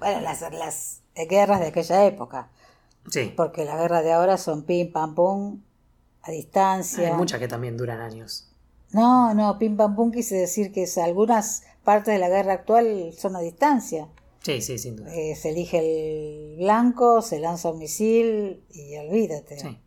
Bueno, 0.00 0.20
las, 0.20 0.40
las 0.40 1.02
guerras 1.14 1.60
de 1.60 1.68
aquella 1.68 2.06
época. 2.06 2.48
Sí. 3.08 3.32
Porque 3.36 3.64
las 3.64 3.78
guerras 3.78 4.04
de 4.04 4.12
ahora 4.12 4.36
son 4.36 4.64
pim, 4.64 4.92
pam, 4.92 5.14
pum, 5.14 5.60
a 6.22 6.30
distancia. 6.30 7.08
Hay 7.08 7.14
muchas 7.14 7.38
que 7.38 7.48
también 7.48 7.76
duran 7.76 8.00
años. 8.00 8.48
No, 8.92 9.34
no, 9.34 9.58
pim 9.58 9.76
pam 9.76 9.94
pum 9.94 10.10
quise 10.10 10.36
decir 10.36 10.72
que 10.72 10.84
es, 10.84 10.98
algunas 10.98 11.62
partes 11.84 12.12
de 12.12 12.18
la 12.18 12.28
guerra 12.28 12.54
actual 12.54 13.12
son 13.16 13.36
a 13.36 13.40
distancia. 13.40 14.08
Sí, 14.42 14.62
sí, 14.62 14.78
sin 14.78 14.96
duda. 14.96 15.14
Eh, 15.14 15.36
se 15.36 15.50
elige 15.50 15.78
el 15.78 16.56
blanco, 16.58 17.20
se 17.20 17.40
lanza 17.40 17.70
un 17.70 17.78
misil 17.78 18.64
y 18.70 18.96
olvídate. 18.96 19.58
Sí. 19.58 19.78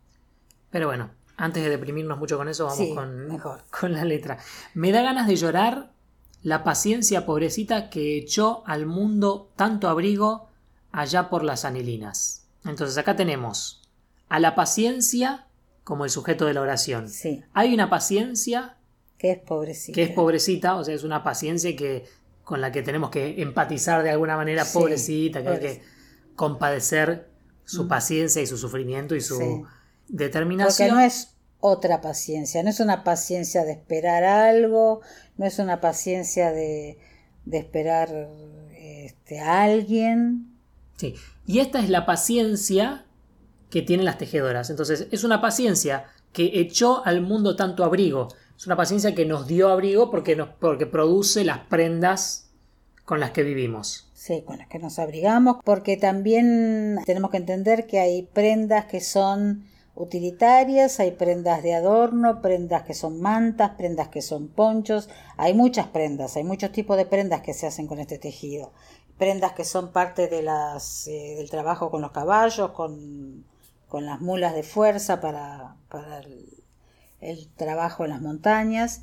Pero 0.70 0.86
bueno, 0.86 1.10
antes 1.36 1.62
de 1.62 1.70
deprimirnos 1.70 2.18
mucho 2.18 2.36
con 2.36 2.48
eso, 2.48 2.66
vamos 2.66 2.88
con, 2.94 3.38
con 3.80 3.92
la 3.92 4.04
letra. 4.04 4.38
Me 4.74 4.92
da 4.92 5.02
ganas 5.02 5.26
de 5.26 5.36
llorar 5.36 5.92
la 6.42 6.62
paciencia 6.62 7.26
pobrecita 7.26 7.90
que 7.90 8.18
echó 8.18 8.62
al 8.66 8.86
mundo 8.86 9.50
tanto 9.56 9.88
abrigo 9.88 10.48
allá 10.92 11.30
por 11.30 11.42
las 11.42 11.64
anilinas. 11.64 12.43
Entonces 12.64 12.96
acá 12.98 13.16
tenemos 13.16 13.82
a 14.28 14.40
la 14.40 14.54
paciencia 14.54 15.46
como 15.84 16.04
el 16.04 16.10
sujeto 16.10 16.46
de 16.46 16.54
la 16.54 16.62
oración. 16.62 17.08
Sí. 17.08 17.42
Hay 17.52 17.74
una 17.74 17.90
paciencia 17.90 18.76
que 19.18 19.32
es 19.32 19.38
pobrecita. 19.38 19.94
Que 19.94 20.02
es 20.04 20.10
pobrecita, 20.10 20.76
o 20.76 20.84
sea, 20.84 20.94
es 20.94 21.04
una 21.04 21.22
paciencia 21.22 21.74
que, 21.76 22.04
con 22.42 22.60
la 22.60 22.72
que 22.72 22.82
tenemos 22.82 23.10
que 23.10 23.40
empatizar 23.40 24.02
de 24.02 24.10
alguna 24.10 24.36
manera, 24.36 24.64
pobrecita, 24.64 25.42
que 25.42 25.48
hay 25.48 25.60
que 25.60 25.82
compadecer 26.34 27.28
su 27.64 27.84
mm. 27.84 27.88
paciencia 27.88 28.42
y 28.42 28.46
su 28.46 28.58
sufrimiento 28.58 29.14
y 29.14 29.20
su 29.20 29.66
determinación. 30.08 30.88
Porque 30.88 30.92
no 30.92 31.00
es 31.00 31.34
otra 31.60 32.00
paciencia, 32.00 32.62
no 32.62 32.70
es 32.70 32.80
una 32.80 33.04
paciencia 33.04 33.64
de 33.64 33.72
esperar 33.72 34.24
algo, 34.24 35.00
no 35.36 35.46
es 35.46 35.58
una 35.58 35.80
paciencia 35.80 36.52
de, 36.52 36.98
de 37.44 37.58
esperar 37.58 38.30
este, 38.76 39.40
a 39.40 39.62
alguien. 39.62 40.53
Sí, 40.96 41.14
y 41.46 41.58
esta 41.58 41.80
es 41.80 41.90
la 41.90 42.06
paciencia 42.06 43.04
que 43.70 43.82
tienen 43.82 44.06
las 44.06 44.18
tejedoras. 44.18 44.70
Entonces, 44.70 45.08
es 45.10 45.24
una 45.24 45.40
paciencia 45.40 46.04
que 46.32 46.60
echó 46.60 47.04
al 47.04 47.22
mundo 47.22 47.56
tanto 47.56 47.84
abrigo. 47.84 48.28
Es 48.56 48.66
una 48.66 48.76
paciencia 48.76 49.14
que 49.14 49.24
nos 49.24 49.46
dio 49.46 49.68
abrigo 49.68 50.10
porque, 50.10 50.36
nos, 50.36 50.48
porque 50.48 50.86
produce 50.86 51.44
las 51.44 51.60
prendas 51.60 52.52
con 53.04 53.20
las 53.20 53.32
que 53.32 53.42
vivimos. 53.42 54.10
Sí, 54.14 54.42
con 54.42 54.58
las 54.58 54.68
que 54.68 54.78
nos 54.78 54.98
abrigamos, 54.98 55.58
porque 55.64 55.96
también 55.96 56.98
tenemos 57.04 57.30
que 57.30 57.36
entender 57.36 57.86
que 57.86 57.98
hay 57.98 58.22
prendas 58.22 58.86
que 58.86 59.00
son 59.00 59.64
utilitarias, 59.94 60.98
hay 60.98 61.12
prendas 61.12 61.62
de 61.62 61.74
adorno, 61.74 62.40
prendas 62.40 62.82
que 62.82 62.94
son 62.94 63.20
mantas, 63.20 63.72
prendas 63.76 64.08
que 64.08 64.22
son 64.22 64.48
ponchos, 64.48 65.08
hay 65.36 65.54
muchas 65.54 65.88
prendas, 65.88 66.36
hay 66.36 66.44
muchos 66.44 66.72
tipos 66.72 66.96
de 66.96 67.06
prendas 67.06 67.42
que 67.42 67.54
se 67.54 67.66
hacen 67.66 67.86
con 67.86 68.00
este 68.00 68.18
tejido. 68.18 68.72
Prendas 69.18 69.52
que 69.52 69.64
son 69.64 69.92
parte 69.92 70.28
de 70.28 70.42
las, 70.42 71.06
eh, 71.06 71.34
del 71.36 71.50
trabajo 71.50 71.90
con 71.90 72.02
los 72.02 72.10
caballos, 72.10 72.70
con, 72.72 73.44
con 73.88 74.06
las 74.06 74.20
mulas 74.20 74.54
de 74.54 74.64
fuerza 74.64 75.20
para, 75.20 75.76
para 75.88 76.20
el, 77.20 77.48
trabajo 77.56 78.04
en 78.04 78.10
las 78.10 78.20
montañas, 78.20 79.02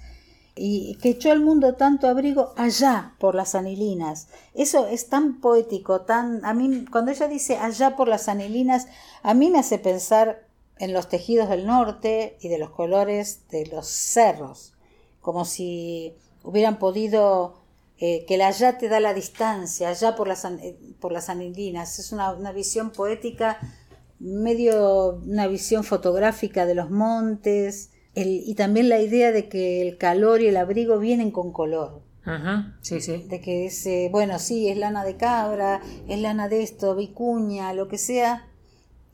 y 0.53 0.95
que 0.95 1.11
echó 1.11 1.31
al 1.31 1.39
mundo 1.39 1.75
tanto 1.75 2.07
abrigo 2.07 2.53
allá 2.57 3.15
por 3.19 3.35
las 3.35 3.55
anilinas. 3.55 4.27
Eso 4.53 4.87
es 4.87 5.07
tan 5.07 5.39
poético, 5.39 6.01
tan 6.01 6.43
a 6.43 6.53
mí 6.53 6.85
cuando 6.91 7.11
ella 7.11 7.27
dice 7.27 7.57
allá 7.57 7.95
por 7.95 8.09
las 8.09 8.27
anilinas, 8.27 8.87
a 9.23 9.33
mí 9.33 9.49
me 9.49 9.59
hace 9.59 9.79
pensar 9.79 10.45
en 10.77 10.93
los 10.93 11.07
tejidos 11.07 11.47
del 11.47 11.65
norte 11.65 12.37
y 12.41 12.49
de 12.49 12.57
los 12.57 12.71
colores 12.71 13.47
de 13.49 13.67
los 13.67 13.87
cerros, 13.87 14.73
como 15.21 15.45
si 15.45 16.15
hubieran 16.43 16.79
podido 16.79 17.60
eh, 18.01 18.25
que 18.27 18.35
el 18.35 18.41
allá 18.41 18.77
te 18.77 18.89
da 18.89 18.99
la 18.99 19.13
distancia, 19.13 19.89
allá 19.89 20.15
por 20.15 20.27
las, 20.27 20.43
eh, 20.43 20.77
por 20.99 21.11
las 21.11 21.29
anilinas. 21.29 21.99
Es 21.99 22.11
una, 22.11 22.33
una 22.33 22.51
visión 22.51 22.89
poética, 22.89 23.59
medio 24.19 25.21
una 25.25 25.47
visión 25.47 25.83
fotográfica 25.83 26.65
de 26.65 26.75
los 26.75 26.89
montes, 26.89 27.91
y 28.13 28.55
también 28.55 28.89
la 28.89 28.99
idea 28.99 29.31
de 29.31 29.47
que 29.47 29.81
el 29.81 29.97
calor 29.97 30.41
y 30.41 30.47
el 30.47 30.57
abrigo 30.57 30.99
vienen 30.99 31.31
con 31.31 31.53
color. 31.53 32.01
Ajá, 32.23 32.77
sí, 32.81 33.01
sí. 33.01 33.25
De 33.29 33.39
que 33.39 33.67
es, 33.67 33.85
eh, 33.85 34.09
bueno, 34.11 34.37
sí, 34.37 34.67
es 34.67 34.77
lana 34.77 35.03
de 35.05 35.15
cabra, 35.15 35.81
es 36.07 36.19
lana 36.19 36.49
de 36.49 36.61
esto, 36.61 36.95
vicuña, 36.95 37.73
lo 37.73 37.87
que 37.87 37.97
sea, 37.97 38.50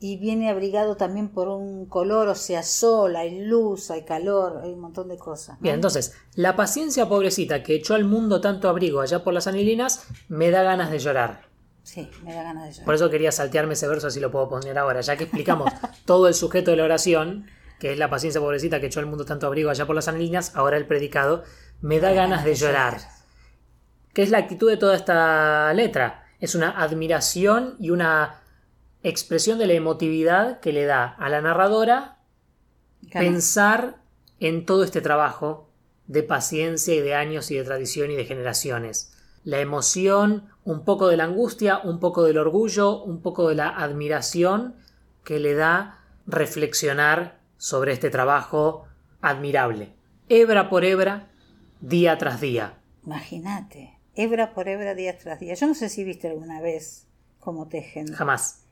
y 0.00 0.16
viene 0.16 0.48
abrigado 0.48 0.96
también 0.96 1.28
por 1.28 1.48
un 1.48 1.86
color, 1.86 2.28
o 2.28 2.34
sea, 2.34 2.62
sol, 2.62 3.16
hay 3.16 3.40
luz, 3.44 3.90
hay 3.90 4.04
calor, 4.04 4.60
hay 4.62 4.72
un 4.72 4.80
montón 4.80 5.08
de 5.08 5.16
cosas. 5.16 5.60
Bien, 5.60 5.74
entonces, 5.74 6.14
la 6.34 6.54
paciencia 6.54 7.08
pobrecita 7.08 7.62
que 7.62 7.74
echó 7.74 7.94
al 7.94 8.04
mundo 8.04 8.40
tanto 8.40 8.68
abrigo 8.68 9.00
allá 9.00 9.24
por 9.24 9.34
las 9.34 9.46
anilinas, 9.46 10.06
me 10.28 10.50
da 10.50 10.62
ganas 10.62 10.90
de 10.90 10.98
llorar. 10.98 11.48
Sí, 11.82 12.08
me 12.22 12.34
da 12.34 12.42
ganas 12.42 12.64
de 12.64 12.72
llorar. 12.72 12.84
Por 12.84 12.94
eso 12.94 13.10
quería 13.10 13.32
saltearme 13.32 13.74
ese 13.74 13.88
verso, 13.88 14.06
así 14.06 14.20
lo 14.20 14.30
puedo 14.30 14.48
poner 14.48 14.78
ahora, 14.78 15.00
ya 15.00 15.16
que 15.16 15.24
explicamos 15.24 15.72
todo 16.04 16.28
el 16.28 16.34
sujeto 16.34 16.70
de 16.70 16.76
la 16.76 16.84
oración 16.84 17.46
que 17.78 17.92
es 17.92 17.98
la 17.98 18.10
paciencia 18.10 18.40
pobrecita 18.40 18.80
que 18.80 18.86
echó 18.86 19.00
al 19.00 19.06
mundo 19.06 19.24
tanto 19.24 19.46
abrigo 19.46 19.70
allá 19.70 19.86
por 19.86 19.94
las 19.94 20.08
anilinas, 20.08 20.54
ahora 20.56 20.76
el 20.76 20.86
predicado, 20.86 21.44
me 21.80 22.00
da 22.00 22.12
ganas 22.12 22.44
de 22.44 22.54
llorar. 22.54 22.98
¿Qué 24.12 24.22
es 24.22 24.30
la 24.30 24.38
actitud 24.38 24.68
de 24.68 24.76
toda 24.76 24.96
esta 24.96 25.72
letra? 25.74 26.26
Es 26.40 26.54
una 26.54 26.70
admiración 26.70 27.76
y 27.78 27.90
una 27.90 28.42
expresión 29.02 29.58
de 29.58 29.66
la 29.66 29.74
emotividad 29.74 30.60
que 30.60 30.72
le 30.72 30.84
da 30.84 31.04
a 31.04 31.28
la 31.28 31.40
narradora 31.40 32.18
pensar 33.12 33.96
en 34.40 34.66
todo 34.66 34.84
este 34.84 35.00
trabajo 35.00 35.68
de 36.06 36.22
paciencia 36.22 36.94
y 36.94 37.00
de 37.00 37.14
años 37.14 37.50
y 37.50 37.56
de 37.56 37.64
tradición 37.64 38.10
y 38.10 38.16
de 38.16 38.24
generaciones. 38.24 39.14
La 39.44 39.60
emoción, 39.60 40.48
un 40.64 40.84
poco 40.84 41.08
de 41.08 41.16
la 41.16 41.24
angustia, 41.24 41.78
un 41.78 42.00
poco 42.00 42.24
del 42.24 42.38
orgullo, 42.38 43.02
un 43.02 43.20
poco 43.22 43.48
de 43.48 43.54
la 43.54 43.68
admiración 43.68 44.74
que 45.24 45.38
le 45.38 45.54
da 45.54 46.00
reflexionar 46.26 47.38
sobre 47.56 47.92
este 47.92 48.10
trabajo 48.10 48.86
admirable. 49.20 49.92
Hebra 50.28 50.68
por 50.68 50.84
hebra, 50.84 51.28
día 51.80 52.18
tras 52.18 52.40
día. 52.40 52.78
Imagínate, 53.04 53.98
hebra 54.14 54.52
por 54.54 54.68
hebra, 54.68 54.94
día 54.94 55.16
tras 55.16 55.40
día. 55.40 55.54
Yo 55.54 55.66
no 55.66 55.74
sé 55.74 55.88
si 55.88 56.04
viste 56.04 56.28
alguna 56.28 56.60
vez 56.60 57.06
cómo 57.38 57.68
tejen. 57.68 58.12
Jamás. 58.12 58.67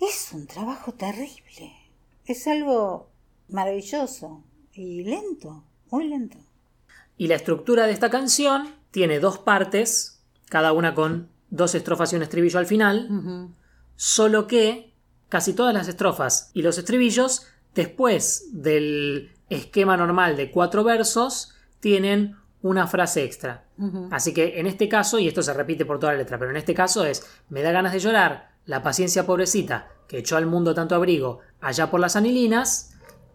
Es 0.00 0.30
un 0.32 0.46
trabajo 0.46 0.92
terrible. 0.92 1.72
Es 2.24 2.46
algo 2.46 3.10
maravilloso 3.48 4.42
y 4.72 5.04
lento, 5.04 5.64
muy 5.90 6.08
lento. 6.08 6.38
Y 7.16 7.28
la 7.28 7.36
estructura 7.36 7.86
de 7.86 7.92
esta 7.92 8.10
canción 8.10 8.68
tiene 8.90 9.20
dos 9.20 9.38
partes, 9.38 10.22
cada 10.48 10.72
una 10.72 10.94
con 10.94 11.28
dos 11.50 11.74
estrofas 11.74 12.12
y 12.12 12.16
un 12.16 12.22
estribillo 12.22 12.58
al 12.58 12.66
final, 12.66 13.54
solo 13.94 14.46
que 14.46 14.92
casi 15.28 15.54
todas 15.54 15.72
las 15.72 15.88
estrofas 15.88 16.50
y 16.52 16.62
los 16.62 16.76
estribillos, 16.78 17.46
después 17.74 18.48
del 18.52 19.32
esquema 19.48 19.96
normal 19.96 20.36
de 20.36 20.50
cuatro 20.50 20.84
versos, 20.84 21.54
tienen 21.80 22.36
una 22.62 22.86
frase 22.86 23.24
extra. 23.24 23.64
Así 24.10 24.34
que 24.34 24.58
en 24.60 24.66
este 24.66 24.88
caso, 24.88 25.18
y 25.18 25.28
esto 25.28 25.42
se 25.42 25.54
repite 25.54 25.86
por 25.86 25.98
toda 25.98 26.12
la 26.12 26.18
letra, 26.18 26.38
pero 26.38 26.50
en 26.50 26.56
este 26.56 26.74
caso 26.74 27.04
es, 27.04 27.24
me 27.48 27.62
da 27.62 27.72
ganas 27.72 27.92
de 27.92 28.00
llorar, 28.00 28.55
la 28.66 28.82
paciencia 28.82 29.26
pobrecita 29.26 29.88
que 30.08 30.18
echó 30.18 30.36
al 30.36 30.46
mundo 30.46 30.74
tanto 30.74 30.94
abrigo 30.94 31.40
allá 31.60 31.90
por 31.90 32.00
las 32.00 32.16
anilinas, 32.16 32.92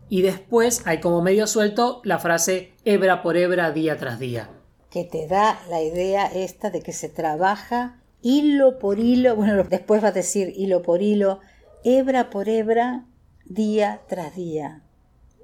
y 0.08 0.22
después 0.22 0.82
hay 0.86 1.00
como 1.00 1.22
medio 1.22 1.48
suelto 1.48 2.02
la 2.04 2.20
frase 2.20 2.74
hebra 2.84 3.22
por 3.22 3.38
hebra, 3.38 3.72
día 3.72 3.98
tras 3.98 4.20
día. 4.20 4.50
Que 4.90 5.06
te 5.06 5.26
da 5.26 5.58
la 5.70 5.82
idea 5.82 6.26
esta 6.26 6.70
de 6.70 6.82
que 6.82 6.92
se 6.92 7.08
trabaja 7.08 8.02
hilo 8.22 8.78
por 8.78 9.00
hilo, 9.00 9.36
bueno, 9.38 9.64
después 9.64 10.04
va 10.04 10.10
a 10.10 10.12
decir 10.12 10.54
hilo 10.56 10.82
por 10.82 11.02
hilo, 11.02 11.40
hebra 11.84 12.30
por 12.30 12.50
hebra, 12.50 13.06
día 13.46 14.02
tras 14.08 14.36
día, 14.36 14.84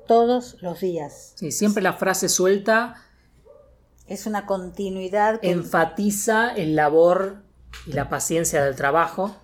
todos 0.05 0.57
los 0.61 0.81
días. 0.81 1.33
Sí, 1.35 1.51
siempre 1.51 1.81
la 1.81 1.93
frase 1.93 2.29
suelta 2.29 2.95
es 4.07 4.25
una 4.25 4.45
continuidad 4.45 5.39
enfatiza 5.41 6.53
el 6.55 6.75
labor 6.75 7.43
y 7.85 7.91
la 7.91 8.09
paciencia 8.09 8.63
del 8.63 8.75
trabajo. 8.75 9.35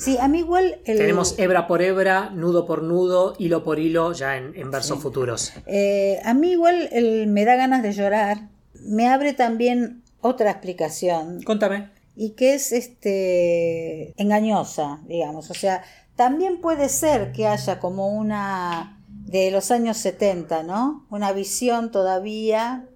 Sí, 0.00 0.16
a 0.18 0.28
mí 0.28 0.38
igual... 0.38 0.80
Tenemos 0.84 1.38
hebra 1.38 1.66
por 1.66 1.82
hebra, 1.82 2.30
nudo 2.30 2.66
por 2.66 2.82
nudo, 2.82 3.34
hilo 3.38 3.62
por 3.62 3.78
hilo, 3.78 4.12
ya 4.12 4.36
en, 4.36 4.70
versos 4.70 4.98
futuros. 4.98 5.52
Eh, 5.66 6.20
a 6.24 6.34
mí 6.34 6.52
igual 6.52 6.88
el 6.90 7.26
me 7.26 7.44
da 7.44 7.54
ganas 7.54 7.82
de 7.82 7.92
llorar. 7.92 8.48
Me 8.74 9.08
abre 9.08 9.34
también 9.34 10.02
otra 10.22 10.50
explicación. 10.50 11.42
Contame 11.42 11.90
y 12.16 12.32
que 12.32 12.52
es 12.52 12.72
este 12.72 14.12
engañosa, 14.20 15.00
digamos. 15.06 15.50
O 15.50 15.54
sea, 15.54 15.82
también 16.16 16.60
puede 16.60 16.90
ser 16.90 17.32
que 17.32 17.46
haya 17.46 17.80
como 17.80 18.08
una 18.08 19.02
de 19.08 19.50
los 19.50 19.70
años 19.70 19.96
70, 19.96 20.62
¿no? 20.64 21.06
Una 21.10 21.32
visión 21.32 21.90
todavía, 21.90 22.86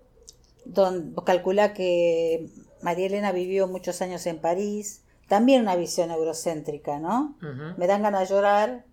donde 0.66 1.14
calcula 1.24 1.72
que 1.72 2.50
María 2.82 3.06
Elena 3.06 3.32
vivió 3.32 3.66
muchos 3.66 4.02
años 4.02 4.26
en 4.26 4.40
París, 4.40 5.03
también 5.28 5.62
una 5.62 5.76
visión 5.76 6.10
eurocéntrica, 6.10 6.98
¿no? 6.98 7.36
Me 7.76 7.86
dan 7.86 8.02
ganas 8.02 8.28
de 8.28 8.34
llorar 8.34 8.84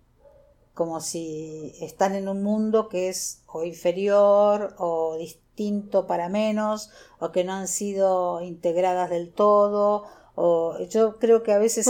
como 0.74 1.00
si 1.00 1.74
están 1.80 2.14
en 2.14 2.28
un 2.28 2.42
mundo 2.42 2.88
que 2.88 3.08
es 3.08 3.42
o 3.46 3.64
inferior 3.64 4.74
o 4.78 5.16
distinto 5.18 6.06
para 6.06 6.28
menos 6.28 6.90
o 7.18 7.30
que 7.30 7.44
no 7.44 7.52
han 7.52 7.68
sido 7.68 8.40
integradas 8.40 9.10
del 9.10 9.30
todo 9.32 10.04
o 10.34 10.78
yo 10.88 11.18
creo 11.18 11.42
que 11.42 11.52
a 11.52 11.58
veces 11.58 11.86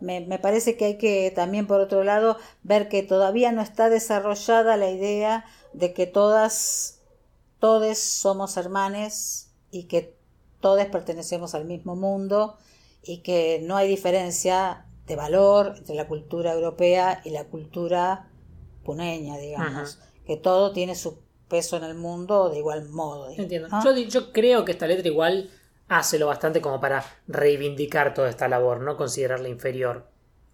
me, 0.00 0.20
me, 0.20 0.38
parece 0.38 0.76
que 0.76 0.84
hay 0.84 0.98
que 0.98 1.32
también 1.34 1.66
por 1.66 1.80
otro 1.80 2.04
lado 2.04 2.36
ver 2.62 2.90
que 2.90 3.02
todavía 3.02 3.50
no 3.52 3.62
está 3.62 3.88
desarrollada 3.88 4.76
la 4.76 4.90
idea 4.90 5.46
de 5.72 5.94
que 5.94 6.06
todas, 6.06 7.00
todos 7.60 7.98
somos 7.98 8.58
hermanes 8.58 9.48
y 9.70 9.84
que 9.84 10.14
todos 10.60 10.84
pertenecemos 10.86 11.54
al 11.54 11.64
mismo 11.64 11.96
mundo 11.96 12.58
y 13.06 13.18
que 13.18 13.60
no 13.62 13.76
hay 13.76 13.88
diferencia 13.88 14.84
de 15.06 15.16
valor 15.16 15.74
entre 15.78 15.94
la 15.94 16.08
cultura 16.08 16.52
europea 16.52 17.20
y 17.24 17.30
la 17.30 17.44
cultura 17.44 18.28
puneña, 18.84 19.38
digamos, 19.38 20.00
que 20.26 20.36
todo 20.36 20.72
tiene 20.72 20.94
su 20.94 21.20
peso 21.48 21.76
en 21.76 21.84
el 21.84 21.94
mundo 21.94 22.50
de 22.50 22.58
igual 22.58 22.88
modo. 22.88 23.30
Entiendo. 23.30 23.68
Yo, 23.84 23.96
yo 23.96 24.32
creo 24.32 24.64
que 24.64 24.72
esta 24.72 24.86
letra 24.86 25.06
igual 25.06 25.50
hace 25.88 26.18
lo 26.18 26.26
bastante 26.26 26.60
como 26.60 26.80
para 26.80 27.04
reivindicar 27.28 28.14
toda 28.14 28.28
esta 28.28 28.48
labor, 28.48 28.80
no 28.80 28.96
considerarla 28.96 29.48
inferior. 29.48 30.08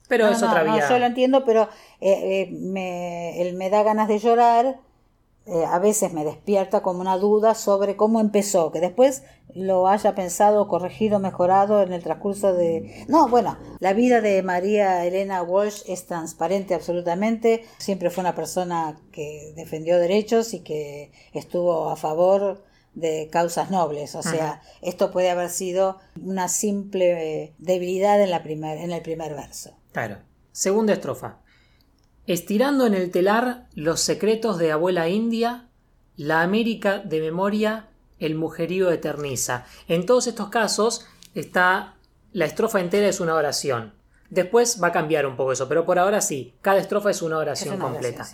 Pero 0.09 0.29
es 0.29 0.43
otra 0.43 0.63
vía. 0.63 0.87
yo 0.89 0.99
lo 0.99 1.07
entiendo, 1.07 1.45
pero 1.45 1.71
eh, 2.01 2.43
eh, 2.43 2.49
me, 2.53 3.41
él 3.41 3.55
me 3.55 3.71
da 3.71 3.83
ganas 3.83 4.09
de 4.09 4.19
llorar. 4.19 4.81
Eh, 5.45 5.65
a 5.65 5.81
veces 5.81 6.13
me 6.13 6.25
despierta 6.25 6.83
como 6.83 7.01
una 7.01 7.19
duda 7.19 7.57
sobre 7.57 7.97
cómo 7.97 8.21
empezó, 8.21 8.71
que 8.71 8.81
después 8.81 9.25
lo 9.55 9.89
haya 9.89 10.15
pensado, 10.15 10.69
corregido, 10.69 11.19
mejorado 11.19 11.83
en 11.83 11.93
el 11.93 12.03
transcurso 12.03 12.53
de... 12.53 13.05
No, 13.09 13.29
bueno, 13.29 13.59
la 13.81 13.93
vida 13.93 14.21
de 14.21 14.43
María 14.45 15.05
Elena 15.05 15.43
Walsh 15.43 15.83
es 15.87 16.07
transparente 16.07 16.75
absolutamente, 16.75 17.65
siempre 17.79 18.11
fue 18.11 18.23
una 18.23 18.37
persona 18.37 19.01
que 19.11 19.53
defendió 19.57 19.99
derechos 19.99 20.55
y 20.55 20.61
que 20.61 21.11
estuvo 21.33 21.91
a 21.91 21.97
favor 21.97 22.63
de 22.95 23.29
causas 23.33 23.71
nobles. 23.71 24.15
O 24.15 24.23
sea, 24.23 24.63
esto 24.81 25.11
puede 25.11 25.31
haber 25.31 25.51
sido 25.51 25.99
una 26.23 26.49
simple 26.49 27.55
debilidad 27.59 28.21
en, 28.23 28.31
la 28.31 28.45
primer, 28.45 28.79
en 28.79 28.93
el 28.93 29.03
primer 29.03 29.35
verso. 29.35 29.77
Claro. 29.93 30.19
Segunda 30.53 30.93
estrofa. 30.93 31.39
Estirando 32.27 32.87
en 32.87 32.95
el 32.95 33.11
telar 33.11 33.67
los 33.75 34.01
secretos 34.01 34.59
de 34.59 34.73
abuela 34.73 35.09
india, 35.09 35.69
la 36.17 36.43
América 36.43 36.99
de 36.99 37.21
memoria 37.21 37.89
el 38.19 38.37
mujerío 38.37 38.91
eterniza. 38.93 39.65
En 39.89 40.07
todos 40.07 40.29
estos 40.29 40.49
casos 40.49 41.07
está 41.35 41.97
la 42.33 42.47
estrofa 42.47 42.81
entera 42.81 43.09
es 43.09 43.21
una 43.21 43.35
oración. 43.35 43.93
Después 44.31 44.83
va 44.83 44.89
a 44.89 44.93
cambiar 44.93 45.27
un 45.27 45.37
poco 45.37 45.53
eso, 45.53 45.69
pero 45.69 45.85
por 45.85 45.99
ahora 45.99 46.23
sí, 46.23 46.55
cada 46.63 46.81
estrofa 46.81 47.11
es 47.11 47.21
una 47.21 47.37
oración 47.37 47.79
completa. 47.79 48.27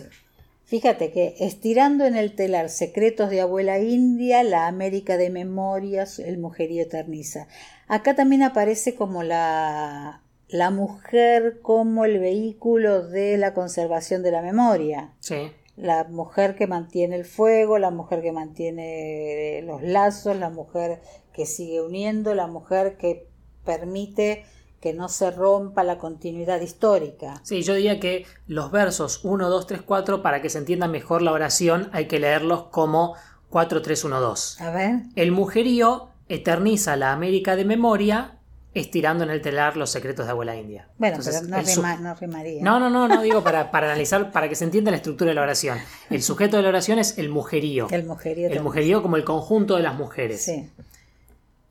Fíjate 0.63 1.11
que 1.11 1.35
estirando 1.39 2.05
en 2.05 2.15
el 2.15 2.35
telar 2.35 2.69
secretos 2.69 3.29
de 3.29 3.41
abuela 3.41 3.79
india, 3.79 4.43
la 4.43 4.67
América 4.67 5.17
de 5.17 5.29
memorias, 5.29 6.19
el 6.19 6.37
mujerío 6.37 6.83
eterniza. 6.83 7.47
Acá 7.87 8.15
también 8.15 8.43
aparece 8.43 8.95
como 8.95 9.23
la, 9.23 10.21
la 10.49 10.71
mujer 10.71 11.59
como 11.61 12.05
el 12.05 12.19
vehículo 12.19 13.07
de 13.07 13.37
la 13.37 13.53
conservación 13.53 14.23
de 14.23 14.31
la 14.31 14.41
memoria. 14.41 15.13
Sí. 15.19 15.51
La 15.75 16.03
mujer 16.05 16.55
que 16.55 16.67
mantiene 16.67 17.15
el 17.15 17.25
fuego, 17.25 17.77
la 17.77 17.91
mujer 17.91 18.21
que 18.21 18.31
mantiene 18.31 19.61
los 19.63 19.81
lazos, 19.81 20.35
la 20.35 20.49
mujer 20.49 21.01
que 21.33 21.45
sigue 21.45 21.81
uniendo, 21.81 22.33
la 22.35 22.47
mujer 22.47 22.97
que 22.97 23.29
permite 23.63 24.43
que 24.81 24.93
no 24.93 25.09
se 25.09 25.29
rompa 25.31 25.83
la 25.83 25.97
continuidad 25.97 26.61
histórica. 26.61 27.41
Sí, 27.43 27.61
yo 27.61 27.75
diría 27.75 27.99
que 27.99 28.25
los 28.47 28.71
versos 28.71 29.23
1, 29.23 29.49
2, 29.49 29.67
3, 29.67 29.81
4, 29.83 30.21
para 30.21 30.41
que 30.41 30.49
se 30.49 30.57
entienda 30.57 30.87
mejor 30.87 31.21
la 31.21 31.31
oración, 31.31 31.89
hay 31.91 32.07
que 32.07 32.19
leerlos 32.19 32.63
como 32.63 33.15
4, 33.49 33.81
3, 33.81 34.03
1, 34.05 34.21
2. 34.21 34.61
A 34.61 34.71
ver. 34.71 35.01
El 35.15 35.31
mujerío 35.31 36.09
eterniza 36.27 36.95
la 36.95 37.11
América 37.11 37.55
de 37.55 37.65
memoria 37.65 38.38
estirando 38.73 39.23
en 39.23 39.31
el 39.31 39.41
telar 39.41 39.77
los 39.77 39.89
secretos 39.89 40.25
de 40.25 40.31
abuela 40.31 40.55
india. 40.55 40.87
Bueno, 40.97 41.17
pero 41.23 41.41
no, 41.41 42.15
rimaría. 42.15 42.63
No, 42.63 42.79
no, 42.79 42.89
no, 42.89 43.07
no 43.07 43.21
digo 43.21 43.43
para, 43.43 43.71
para, 43.71 43.87
analizar, 43.87 44.31
para 44.31 44.47
que 44.47 44.55
se 44.55 44.63
entienda 44.63 44.91
la 44.91 44.97
estructura 44.97 45.29
de 45.29 45.35
la 45.35 45.41
oración. 45.41 45.79
El 46.09 46.21
sujeto 46.21 46.57
de 46.57 46.63
la 46.63 46.69
oración 46.69 46.99
es 46.99 47.17
el 47.17 47.29
mujerío. 47.29 47.87
El 47.89 48.05
mujerío. 48.05 48.49
El 48.49 48.61
mujerío 48.61 49.01
como 49.01 49.15
el 49.15 49.23
conjunto 49.23 49.75
de 49.75 49.83
las 49.83 49.95
mujeres. 49.95 50.43
Sí. 50.43 50.69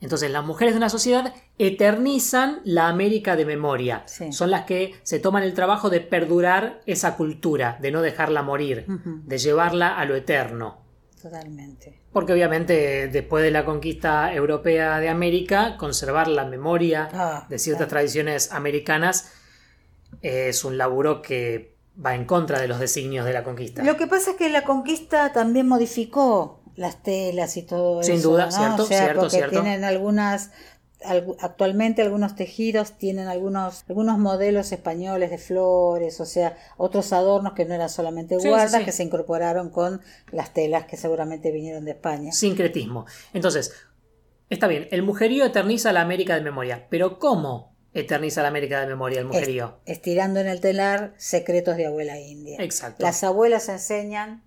Entonces, 0.01 0.31
las 0.31 0.45
mujeres 0.45 0.75
de 0.75 0.79
una 0.79 0.91
sociedad 0.91 1.35
eternizan 1.59 2.61
la 2.65 2.89
América 2.89 3.35
de 3.35 3.45
memoria. 3.45 4.05
Son 4.31 4.51
las 4.51 4.65
que 4.65 4.95
se 5.03 5.19
toman 5.19 5.43
el 5.43 5.55
trabajo 5.55 5.91
de 5.91 6.01
perdurar 6.01 6.81
esa 6.87 7.17
cultura, 7.17 7.79
de 7.81 7.91
no 7.91 8.01
dejarla 8.01 8.43
morir, 8.43 8.87
de 8.87 9.39
llevarla 9.39 9.99
a 9.99 10.05
lo 10.05 10.15
eterno. 10.15 10.88
Totalmente. 11.29 12.01
Porque 12.13 12.33
obviamente 12.33 13.09
después 13.09 13.45
de 13.45 13.51
la 13.51 13.65
conquista 13.65 14.33
europea 14.33 14.99
de 14.99 15.09
América, 15.09 15.77
conservar 15.77 16.29
la 16.29 16.45
memoria 16.45 17.09
ah, 17.13 17.47
de 17.49 17.59
ciertas 17.59 17.89
tradiciones 17.89 18.53
americanas 18.53 19.33
es 20.23 20.65
un 20.65 20.79
laburo 20.79 21.23
que 21.23 21.77
va 22.05 22.15
en 22.15 22.25
contra 22.25 22.61
de 22.61 22.69
los 22.69 22.79
designios 22.79 23.25
de 23.25 23.33
la 23.33 23.45
conquista. 23.45 23.83
Lo 23.83 23.97
que 23.97 24.07
pasa 24.07 24.33
es 24.33 24.37
que 24.37 24.49
la 24.49 24.63
conquista 24.63 25.33
también 25.33 25.67
modificó 25.69 26.63
las 26.77 27.03
telas 27.03 27.57
y 27.57 27.63
todo 27.63 28.01
eso. 28.01 28.13
Sin 28.13 28.23
duda, 28.23 28.51
cierto, 28.51 28.87
cierto, 28.87 29.21
porque 29.21 29.37
cierto. 29.37 29.63
Tienen 29.63 29.85
algunas, 29.85 30.53
actualmente 31.41 32.03
algunos 32.03 32.35
tejidos 32.35 32.99
tienen 32.99 33.29
algunos, 33.29 33.85
algunos 33.89 34.19
modelos 34.19 34.73
españoles 34.73 35.31
de 35.31 35.39
flores, 35.39 36.21
o 36.21 36.27
sea, 36.27 36.57
otros 36.77 37.13
adornos 37.13 37.53
que 37.53 37.65
no 37.65 37.75
eran 37.75 37.89
solamente 37.89 38.37
guardas, 38.37 38.85
que 38.85 38.93
se 38.93 39.05
incorporaron 39.05 39.71
con 39.71 40.01
las 40.33 40.53
telas 40.53 40.87
que 40.87 40.97
seguramente 40.97 41.53
vinieron 41.53 41.85
de 41.85 41.93
España. 41.93 42.33
Sincretismo. 42.33 43.07
Entonces, 43.33 43.73
está 44.51 44.67
bien, 44.67 44.89
el 44.91 45.03
mujerío 45.03 45.45
eterniza 45.45 45.93
la 45.93 46.01
América 46.01 46.35
de 46.35 46.41
memoria, 46.41 46.87
pero 46.91 47.19
¿cómo 47.19 47.77
eterniza 47.95 48.43
la 48.43 48.49
América 48.49 48.81
de 48.81 48.87
memoria, 48.87 49.21
el 49.21 49.27
mujerío. 49.27 49.81
estirando 49.87 50.41
en 50.41 50.47
el 50.47 50.61
telar 50.61 51.15
secretos 51.17 51.77
de 51.77 51.87
abuela 51.87 52.19
india. 52.19 52.57
Exacto. 52.61 53.03
Las 53.03 53.25
abuelas 53.25 53.69
enseñan 53.69 54.45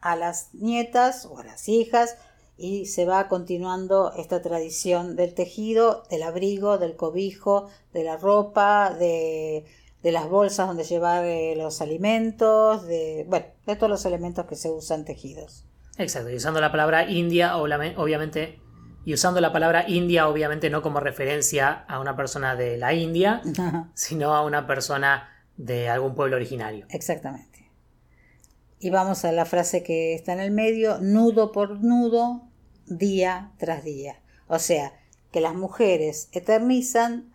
a 0.00 0.16
las 0.16 0.52
nietas 0.54 1.26
o 1.26 1.38
a 1.38 1.44
las 1.44 1.68
hijas 1.68 2.16
y 2.62 2.86
se 2.86 3.04
va 3.04 3.26
continuando 3.26 4.12
esta 4.16 4.40
tradición 4.40 5.16
del 5.16 5.34
tejido, 5.34 6.04
del 6.10 6.22
abrigo, 6.22 6.78
del 6.78 6.94
cobijo, 6.94 7.68
de 7.92 8.04
la 8.04 8.16
ropa, 8.16 8.94
de, 8.96 9.64
las 10.04 10.28
bolsas 10.28 10.68
donde 10.68 10.84
llevar 10.84 11.24
eh, 11.24 11.56
los 11.56 11.80
alimentos, 11.82 12.86
de, 12.86 13.26
bueno, 13.28 13.46
de 13.66 13.74
todos 13.74 13.90
los 13.90 14.04
elementos 14.04 14.46
que 14.46 14.54
se 14.54 14.70
usan 14.70 15.04
tejidos. 15.04 15.64
Exacto, 15.98 16.30
y 16.30 16.36
usando 16.36 16.60
la 16.60 16.70
palabra 16.70 17.10
India, 17.10 17.56
obviamente, 17.56 18.60
y 19.04 19.12
usando 19.12 19.40
la 19.40 19.52
palabra 19.52 19.84
India, 19.88 20.28
obviamente 20.28 20.70
no 20.70 20.82
como 20.82 21.00
referencia 21.00 21.84
a 21.88 21.98
una 21.98 22.14
persona 22.14 22.54
de 22.54 22.76
la 22.78 22.94
India, 22.94 23.42
sino 23.94 24.36
a 24.36 24.44
una 24.44 24.68
persona 24.68 25.28
de 25.56 25.88
algún 25.88 26.14
pueblo 26.14 26.36
originario. 26.36 26.86
Exactamente. 26.90 27.72
Y 28.78 28.90
vamos 28.90 29.24
a 29.24 29.32
la 29.32 29.46
frase 29.46 29.82
que 29.82 30.14
está 30.14 30.32
en 30.32 30.40
el 30.40 30.52
medio, 30.52 30.98
nudo 31.00 31.50
por 31.50 31.82
nudo, 31.82 32.51
día 32.98 33.52
tras 33.58 33.84
día. 33.84 34.20
O 34.48 34.58
sea, 34.58 34.92
que 35.30 35.40
las 35.40 35.54
mujeres 35.54 36.28
eternizan 36.32 37.32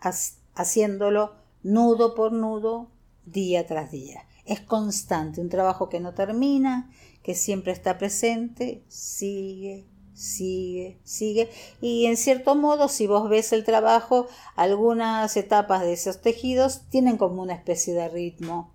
haciéndolo 0.54 1.34
nudo 1.62 2.14
por 2.14 2.32
nudo, 2.32 2.90
día 3.26 3.66
tras 3.66 3.90
día. 3.90 4.24
Es 4.44 4.60
constante, 4.60 5.40
un 5.40 5.50
trabajo 5.50 5.88
que 5.88 6.00
no 6.00 6.14
termina, 6.14 6.90
que 7.22 7.34
siempre 7.34 7.72
está 7.72 7.98
presente, 7.98 8.82
sigue, 8.88 9.86
sigue, 10.14 10.98
sigue. 11.04 11.50
Y 11.80 12.06
en 12.06 12.16
cierto 12.16 12.54
modo, 12.54 12.88
si 12.88 13.06
vos 13.06 13.28
ves 13.28 13.52
el 13.52 13.64
trabajo, 13.64 14.26
algunas 14.56 15.36
etapas 15.36 15.82
de 15.82 15.92
esos 15.92 16.20
tejidos 16.20 16.82
tienen 16.88 17.18
como 17.18 17.42
una 17.42 17.54
especie 17.54 17.94
de 17.94 18.08
ritmo 18.08 18.74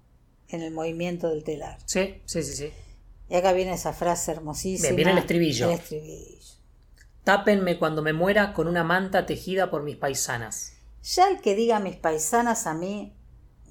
en 0.50 0.62
el 0.62 0.72
movimiento 0.72 1.30
del 1.30 1.43
telar. 1.43 1.80
Sí, 1.86 2.22
sí, 2.26 2.43
sí, 2.43 2.54
sí. 2.54 2.69
Y 3.30 3.36
acá 3.36 3.54
viene 3.54 3.74
esa 3.74 3.93
frase 3.93 4.32
hermosísima. 4.32 4.89
Bien, 4.89 4.96
viene 4.96 5.12
el 5.13 5.17
estribillo. 5.17 5.67
El 5.67 5.80
estribillo. 5.80 6.42
Tápenme 7.23 7.79
cuando 7.79 8.01
me 8.01 8.12
muera 8.12 8.53
con 8.53 8.67
una 8.67 8.83
manta 8.83 9.25
tejida 9.25 9.69
por 9.69 9.83
mis 9.83 9.95
paisanas. 9.95 10.73
Ya 11.03 11.29
el 11.29 11.39
que 11.39 11.55
diga 11.55 11.79
mis 11.79 11.95
paisanas 11.95 12.67
a 12.67 12.73
mí 12.73 13.15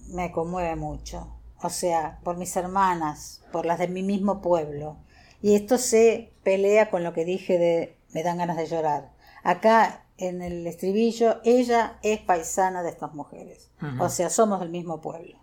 me 0.09 0.33
conmueve 0.33 0.75
mucho. 0.77 1.37
O 1.63 1.69
sea, 1.69 2.19
por 2.25 2.39
mis 2.39 2.57
hermanas, 2.57 3.43
por 3.53 3.67
las 3.67 3.79
de 3.79 3.89
mi 3.89 4.03
mismo 4.03 4.41
pueblo. 4.41 4.97
Y 5.43 5.55
esto 5.55 5.77
se 5.77 6.33
pelea 6.43 6.91
con 6.91 7.05
lo 7.05 7.13
que 7.13 7.25
dije 7.25 7.59
de 7.59 7.99
me 8.13 8.23
dan 8.23 8.39
ganas 8.39 8.57
de 8.57 8.67
llorar. 8.67 9.13
Acá 9.43 10.07
en 10.17 10.41
el 10.41 10.67
estribillo, 10.67 11.41
ella 11.45 11.99
es 12.03 12.21
paisana 12.21 12.83
de 12.83 12.91
estas 12.91 13.15
mujeres. 13.15 13.71
O 13.99 14.09
sea, 14.09 14.31
somos 14.31 14.61
del 14.61 14.71
mismo 14.71 15.01
pueblo. 15.01 15.39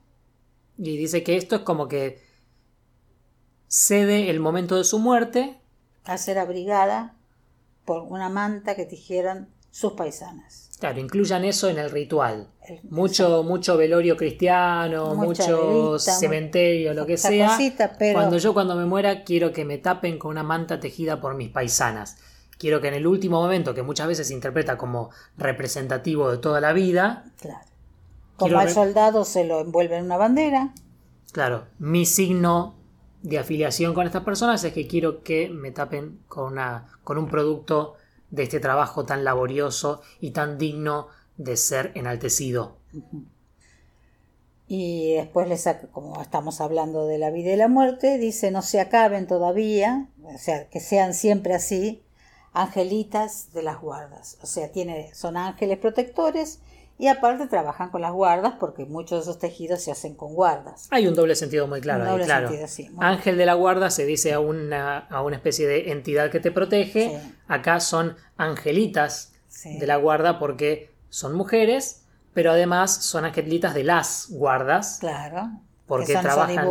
Y 0.77 0.97
dice 0.97 1.23
que 1.23 1.35
esto 1.35 1.57
es 1.57 1.61
como 1.61 1.87
que 1.87 2.21
cede 3.67 4.29
el 4.29 4.39
momento 4.39 4.77
de 4.77 4.83
su 4.83 4.99
muerte. 4.99 5.59
A 6.05 6.17
ser 6.17 6.39
abrigada 6.39 7.18
por 7.89 8.03
una 8.03 8.29
manta 8.29 8.75
que 8.75 8.85
tejieron 8.85 9.49
sus 9.71 9.93
paisanas. 9.93 10.69
Claro, 10.79 10.99
incluyan 10.99 11.43
eso 11.43 11.69
en 11.69 11.79
el 11.79 11.89
ritual. 11.89 12.47
mucho, 12.83 13.41
mucho 13.41 13.77
velorio 13.77 14.15
cristiano, 14.15 15.15
mucho 15.15 15.97
cementerio, 15.97 16.93
lo 16.93 17.07
que 17.07 17.17
sea. 17.17 17.57
Cuando 18.13 18.37
yo 18.37 18.53
cuando 18.53 18.75
me 18.75 18.85
muera 18.85 19.23
quiero 19.23 19.51
que 19.51 19.65
me 19.65 19.79
tapen 19.79 20.19
con 20.19 20.29
una 20.29 20.43
manta 20.43 20.79
tejida 20.79 21.19
por 21.19 21.33
mis 21.33 21.49
paisanas. 21.49 22.17
Quiero 22.59 22.79
que 22.79 22.89
en 22.89 22.93
el 22.93 23.07
último 23.07 23.41
momento, 23.41 23.73
que 23.73 23.81
muchas 23.81 24.07
veces 24.07 24.27
se 24.27 24.35
interpreta 24.35 24.77
como 24.77 25.09
representativo 25.35 26.29
de 26.29 26.37
toda 26.37 26.61
la 26.61 26.73
vida, 26.73 27.25
claro. 27.41 27.65
Como 28.37 28.59
al 28.59 28.69
soldado 28.69 29.25
se 29.25 29.45
lo 29.45 29.61
envuelve 29.61 29.97
en 29.97 30.05
una 30.05 30.17
bandera. 30.17 30.75
Claro, 31.31 31.65
mi 31.79 32.05
signo 32.05 32.78
de 33.21 33.39
afiliación 33.39 33.93
con 33.93 34.05
estas 34.05 34.23
personas 34.23 34.63
es 34.63 34.73
que 34.73 34.87
quiero 34.87 35.23
que 35.23 35.49
me 35.49 35.71
tapen 35.71 36.19
con, 36.27 36.53
una, 36.53 36.87
con 37.03 37.17
un 37.17 37.27
producto 37.27 37.95
de 38.31 38.43
este 38.43 38.59
trabajo 38.59 39.05
tan 39.05 39.23
laborioso 39.23 40.01
y 40.19 40.31
tan 40.31 40.57
digno 40.57 41.07
de 41.37 41.57
ser 41.57 41.91
enaltecido. 41.95 42.77
Y 44.67 45.15
después 45.15 45.47
les 45.47 45.67
como 45.91 46.21
estamos 46.21 46.61
hablando 46.61 47.07
de 47.07 47.17
la 47.17 47.31
vida 47.31 47.51
y 47.51 47.57
la 47.57 47.67
muerte, 47.67 48.19
dice 48.19 48.51
no 48.51 48.61
se 48.61 48.79
acaben 48.79 49.25
todavía, 49.25 50.07
o 50.23 50.37
sea, 50.37 50.69
que 50.69 50.79
sean 50.79 51.13
siempre 51.13 51.55
así, 51.55 52.03
angelitas 52.53 53.51
de 53.51 53.63
las 53.63 53.81
guardas. 53.81 54.37
O 54.41 54.45
sea, 54.45 54.71
tiene, 54.71 55.13
son 55.15 55.37
ángeles 55.37 55.79
protectores 55.79 56.59
y 56.99 57.07
aparte 57.07 57.47
trabajan 57.47 57.89
con 57.89 58.01
las 58.01 58.11
guardas 58.11 58.55
porque 58.59 58.85
muchos 58.85 59.19
de 59.19 59.31
esos 59.31 59.39
tejidos 59.39 59.81
se 59.81 59.89
hacen 59.89 60.15
con 60.15 60.35
guardas. 60.35 60.87
Hay 60.91 61.07
un 61.07 61.15
doble 61.15 61.33
sentido 61.33 61.65
muy 61.65 61.79
claro. 61.79 62.21
claro. 62.23 62.51
Ángel 62.99 63.37
de 63.37 63.45
la 63.45 63.53
guarda 63.53 63.89
se 63.89 64.05
dice 64.05 64.33
a 64.33 64.41
una, 64.41 64.99
a 64.99 65.23
una 65.23 65.37
especie 65.37 65.65
de 65.65 65.91
entidad 65.91 66.29
que 66.29 66.41
te 66.41 66.51
protege. 66.51 67.17
Acá 67.47 67.79
son 67.79 68.17
angelitas 68.35 69.31
de 69.63 69.87
la 69.87 69.95
guarda 69.95 70.39
porque 70.39 70.91
son 71.09 71.35
mujeres, 71.35 72.03
pero 72.33 72.51
además 72.51 72.93
son 72.93 73.23
angelitas 73.23 73.73
de 73.73 73.85
las 73.85 74.27
guardas. 74.29 74.97
Claro 74.99 75.49
porque 75.89 76.13
trabajan 76.13 76.67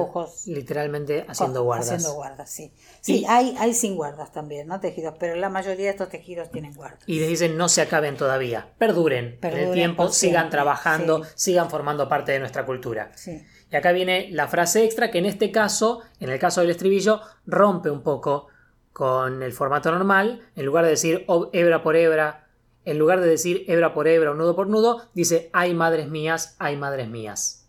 literalmente 0.47 1.27
haciendo 1.27 1.65
guardas. 1.65 1.91
Haciendo 1.91 2.15
guardas, 2.15 2.49
sí. 2.49 2.73
Sí, 3.01 3.25
hay, 3.29 3.57
hay 3.59 3.75
sin 3.75 3.97
guardas 3.97 4.31
también, 4.31 4.69
¿no? 4.69 4.79
Tejidos, 4.79 5.17
pero 5.19 5.35
la 5.35 5.49
mayoría 5.49 5.87
de 5.87 5.91
estos 5.91 6.09
tejidos 6.09 6.53
tienen 6.53 6.73
guardas. 6.73 7.01
Y 7.05 7.19
les 7.19 7.29
dicen 7.29 7.57
no 7.57 7.69
se 7.69 7.83
acaben 7.83 8.17
todavía, 8.17 8.69
perduren, 8.79 9.41
en 9.43 9.57
el 9.59 9.73
tiempo, 9.73 10.09
sigan 10.11 10.51
trabajando, 10.51 11.25
sigan 11.35 11.69
formando 11.69 12.09
parte 12.09 12.31
de 12.31 12.39
nuestra 12.39 12.65
cultura. 12.65 13.11
Sí. 13.17 13.45
Y 13.73 13.75
acá 13.75 13.91
viene 13.91 14.29
la 14.31 14.47
frase 14.47 14.85
extra 14.85 15.11
que 15.11 15.19
en 15.19 15.27
este 15.27 15.51
caso, 15.51 16.03
en 16.21 16.31
el 16.31 16.39
caso 16.39 16.61
del 16.61 16.71
estribillo, 16.71 17.21
rompe 17.45 17.91
un 17.91 18.05
poco 18.05 18.47
con 18.93 19.43
el 19.43 19.53
formato 19.53 19.91
normal. 19.91 20.49
En 20.55 20.65
lugar 20.65 20.85
de 20.85 20.91
decir 20.91 21.27
hebra 21.53 21.83
por 21.83 21.97
hebra, 21.97 22.47
en 22.85 22.99
lugar 22.99 23.21
de 23.21 23.27
decir 23.27 23.65
hebra 23.67 23.95
por 23.95 24.07
hebra 24.07 24.31
o 24.31 24.35
nudo 24.35 24.55
por 24.55 24.69
nudo, 24.69 25.09
dice 25.13 25.51
ay 25.53 25.75
madres 25.75 26.09
mías, 26.09 26.55
ay 26.61 26.77
madres 26.77 27.09
mías. 27.09 27.69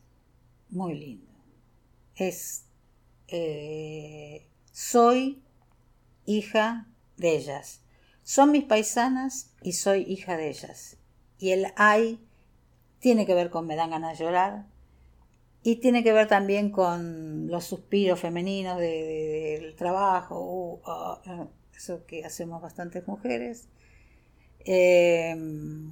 Muy 0.70 0.94
lindo 0.94 1.29
es 2.20 2.66
eh, 3.28 4.48
soy 4.72 5.44
hija 6.26 6.88
de 7.18 7.36
ellas. 7.36 7.82
Son 8.24 8.52
mis 8.52 8.64
paisanas 8.64 9.54
y 9.62 9.74
soy 9.74 10.02
hija 10.02 10.38
de 10.38 10.50
ellas. 10.50 10.98
Y 11.38 11.52
el 11.52 11.68
ay 11.76 12.20
tiene 13.00 13.26
que 13.26 13.34
ver 13.34 13.50
con 13.50 13.66
me 13.66 13.76
dan 13.76 13.92
ganas 13.92 14.18
de 14.18 14.26
llorar 14.26 14.66
y 15.64 15.78
tiene 15.78 16.04
que 16.04 16.14
ver 16.14 16.28
también 16.28 16.72
con 16.72 17.48
los 17.48 17.66
suspiros 17.66 18.20
femeninos 18.20 18.80
del 18.80 19.76
trabajo, 19.76 20.40
uh, 20.40 20.82
oh, 20.86 21.22
eh, 21.26 21.48
eso 21.76 22.06
que 22.06 22.24
hacemos 22.26 22.62
bastantes 22.62 23.08
mujeres, 23.08 23.68
em, 24.60 25.92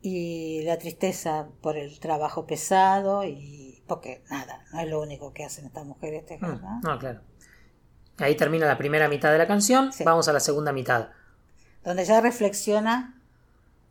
y 0.00 0.62
la 0.64 0.78
tristeza 0.78 1.48
por 1.60 1.76
el 1.76 2.00
trabajo 2.00 2.46
pesado 2.46 3.24
y 3.24 3.71
porque 3.92 4.22
nada, 4.30 4.64
no 4.72 4.80
es 4.80 4.88
lo 4.88 5.02
único 5.02 5.34
que 5.34 5.44
hacen 5.44 5.66
estas 5.66 5.84
mujeres 5.84 6.24
tejer, 6.24 6.48
mm, 6.48 6.80
¿no? 6.82 6.98
claro. 6.98 7.20
Ahí 8.16 8.34
termina 8.36 8.64
la 8.64 8.78
primera 8.78 9.06
mitad 9.06 9.30
de 9.30 9.36
la 9.36 9.46
canción, 9.46 9.90
vamos 10.02 10.28
a 10.28 10.32
la 10.32 10.40
segunda 10.40 10.72
mitad. 10.72 11.08
Donde 11.84 12.06
ya 12.06 12.22
reflexiona, 12.22 13.20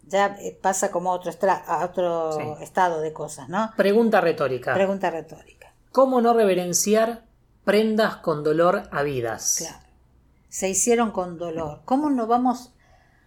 ya 0.07 0.37
eh, 0.39 0.57
pasa 0.59 0.89
como 0.89 1.11
a 1.11 1.13
otro, 1.13 1.31
a 1.51 1.85
otro 1.85 2.57
estado 2.61 2.99
de 2.99 3.13
cosas, 3.13 3.47
¿no? 3.47 3.73
Pregunta 3.77 4.21
retórica. 4.21 4.73
Pregunta 4.73 5.11
retórica. 5.11 5.71
¿Cómo 5.91 6.19
no 6.19 6.33
reverenciar 6.33 7.25
prendas 7.63 8.15
con 8.15 8.43
dolor 8.43 8.89
habidas? 8.91 9.57
Claro. 9.59 9.85
Se 10.49 10.67
hicieron 10.67 11.11
con 11.11 11.37
dolor. 11.37 11.81
¿Cómo 11.85 12.09
no 12.09 12.25
vamos, 12.25 12.73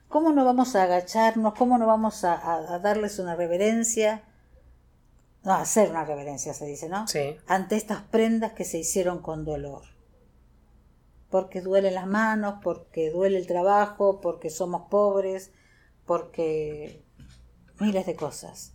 cómo 0.09 0.33
no 0.33 0.45
vamos 0.45 0.75
a 0.75 0.83
agacharnos? 0.83 1.55
¿Cómo 1.55 1.79
no 1.79 1.87
vamos 1.87 2.25
a 2.25 2.81
darles 2.83 3.21
una 3.21 3.37
reverencia? 3.37 4.25
No, 5.45 5.53
hacer 5.55 5.91
una 5.91 6.05
reverencia 6.05 6.55
se 6.55 6.67
dice, 6.67 6.89
¿no? 6.89 7.07
Sí. 7.07 7.37
Ante 7.47 7.77
estas 7.77 8.03
prendas 8.03 8.53
que 8.53 8.65
se 8.65 8.79
hicieron 8.79 9.21
con 9.21 9.45
dolor. 9.45 9.83
Porque 11.29 11.61
duelen 11.61 11.95
las 11.95 12.07
manos, 12.07 12.57
porque 12.63 13.11
duele 13.11 13.39
el 13.39 13.47
trabajo, 13.47 14.21
porque 14.21 14.49
somos 14.49 14.89
pobres, 14.89 15.51
porque 16.07 17.03
miles 17.79 18.07
de 18.07 18.17
cosas. 18.17 18.73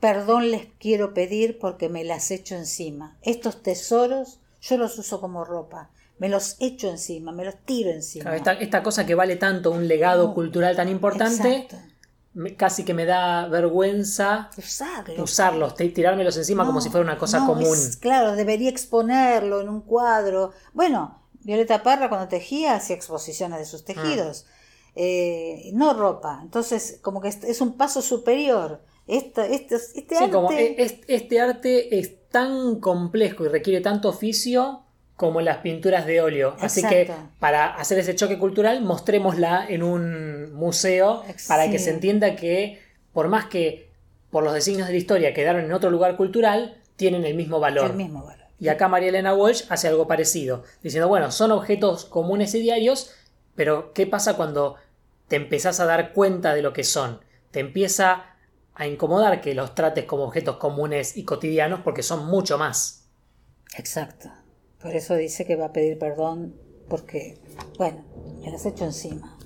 Perdón 0.00 0.50
les 0.50 0.66
quiero 0.78 1.14
pedir 1.14 1.58
porque 1.58 1.88
me 1.88 2.04
las 2.04 2.30
echo 2.30 2.56
encima. 2.56 3.16
Estos 3.22 3.62
tesoros 3.62 4.40
yo 4.60 4.76
los 4.76 4.98
uso 4.98 5.20
como 5.20 5.44
ropa. 5.44 5.90
Me 6.18 6.28
los 6.28 6.56
echo 6.60 6.88
encima, 6.90 7.32
me 7.32 7.44
los 7.44 7.56
tiro 7.64 7.90
encima. 7.90 8.36
esta, 8.36 8.82
cosa 8.82 9.06
que 9.06 9.14
vale 9.14 9.36
tanto, 9.36 9.70
un 9.70 9.88
legado 9.88 10.34
cultural 10.34 10.76
tan 10.76 10.88
importante, 10.88 11.68
casi 12.56 12.84
que 12.84 12.94
me 12.94 13.04
da 13.04 13.46
vergüenza 13.48 14.50
usarlos, 15.22 15.74
tirármelos 15.76 16.36
encima 16.36 16.64
como 16.64 16.80
si 16.80 16.88
fuera 16.90 17.04
una 17.04 17.18
cosa 17.18 17.44
común. 17.46 17.76
claro, 18.00 18.34
debería 18.36 18.70
exponerlo 18.70 19.60
en 19.60 19.68
un 19.68 19.80
cuadro. 19.82 20.52
Bueno, 20.72 21.22
Violeta 21.44 21.82
Parra 21.82 22.08
cuando 22.08 22.28
tejía 22.28 22.74
hacía 22.74 22.96
exposiciones 22.96 23.58
de 23.58 23.64
sus 23.66 23.84
tejidos, 23.84 24.46
eh, 24.94 25.70
no 25.74 25.94
ropa. 25.94 26.40
Entonces, 26.42 26.98
como 27.02 27.20
que 27.20 27.28
es 27.28 27.60
un 27.60 27.76
paso 27.76 28.02
superior. 28.02 28.80
Esta- 29.06 29.46
esto- 29.46 29.74
este 29.76 30.14
Sí, 30.16 30.24
arte... 30.24 30.30
como 30.30 30.52
e- 30.52 30.76
es- 30.78 31.00
este 31.08 31.40
arte 31.40 31.98
es 31.98 32.28
tan 32.30 32.78
complejo 32.80 33.44
y 33.44 33.48
requiere 33.48 33.80
tanto 33.80 34.08
oficio 34.08 34.81
como 35.16 35.40
las 35.40 35.58
pinturas 35.58 36.06
de 36.06 36.20
óleo. 36.20 36.56
Así 36.60 36.82
que 36.82 37.10
para 37.38 37.66
hacer 37.74 37.98
ese 37.98 38.14
choque 38.14 38.38
cultural, 38.38 38.82
mostrémosla 38.82 39.66
en 39.68 39.82
un 39.82 40.52
museo 40.54 41.24
para 41.48 41.70
que 41.70 41.78
se 41.78 41.90
entienda 41.90 42.36
que 42.36 42.80
por 43.12 43.28
más 43.28 43.46
que 43.46 43.90
por 44.30 44.42
los 44.42 44.54
designios 44.54 44.88
de 44.88 44.94
la 44.94 44.98
historia 44.98 45.34
quedaron 45.34 45.64
en 45.64 45.72
otro 45.72 45.90
lugar 45.90 46.16
cultural, 46.16 46.78
tienen 46.96 47.24
el 47.24 47.34
mismo 47.34 47.60
valor. 47.60 47.90
el 47.90 47.96
mismo 47.96 48.24
valor. 48.24 48.46
Y 48.58 48.68
acá 48.68 48.88
María 48.88 49.08
Elena 49.08 49.34
Walsh 49.34 49.64
hace 49.68 49.88
algo 49.88 50.06
parecido, 50.06 50.62
diciendo, 50.82 51.08
bueno, 51.08 51.30
son 51.32 51.50
objetos 51.50 52.04
comunes 52.04 52.54
y 52.54 52.60
diarios, 52.60 53.10
pero 53.54 53.92
¿qué 53.92 54.06
pasa 54.06 54.36
cuando 54.36 54.76
te 55.28 55.36
empezás 55.36 55.80
a 55.80 55.84
dar 55.84 56.12
cuenta 56.12 56.54
de 56.54 56.62
lo 56.62 56.72
que 56.72 56.84
son? 56.84 57.20
Te 57.50 57.60
empieza 57.60 58.36
a 58.74 58.86
incomodar 58.86 59.40
que 59.40 59.54
los 59.54 59.74
trates 59.74 60.04
como 60.04 60.24
objetos 60.24 60.56
comunes 60.56 61.16
y 61.16 61.24
cotidianos 61.24 61.80
porque 61.80 62.02
son 62.02 62.26
mucho 62.26 62.56
más. 62.56 63.08
Exacto. 63.76 64.30
Por 64.82 64.96
eso 64.96 65.14
dice 65.14 65.44
que 65.44 65.56
va 65.56 65.66
a 65.66 65.72
pedir 65.72 65.98
perdón 65.98 66.54
porque, 66.88 67.38
bueno, 67.78 68.04
me 68.42 68.50
las 68.50 68.66
echo 68.66 68.84
encima. 68.84 69.38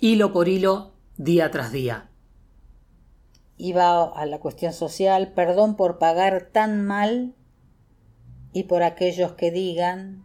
Hilo 0.00 0.32
por 0.32 0.48
hilo, 0.48 0.92
día 1.16 1.50
tras 1.50 1.72
día. 1.72 2.10
Y 3.56 3.72
va 3.72 4.04
a 4.04 4.26
la 4.26 4.40
cuestión 4.40 4.72
social, 4.72 5.32
perdón 5.32 5.76
por 5.76 5.98
pagar 5.98 6.48
tan 6.52 6.84
mal 6.84 7.34
y 8.52 8.64
por 8.64 8.82
aquellos 8.82 9.32
que 9.32 9.52
digan 9.52 10.24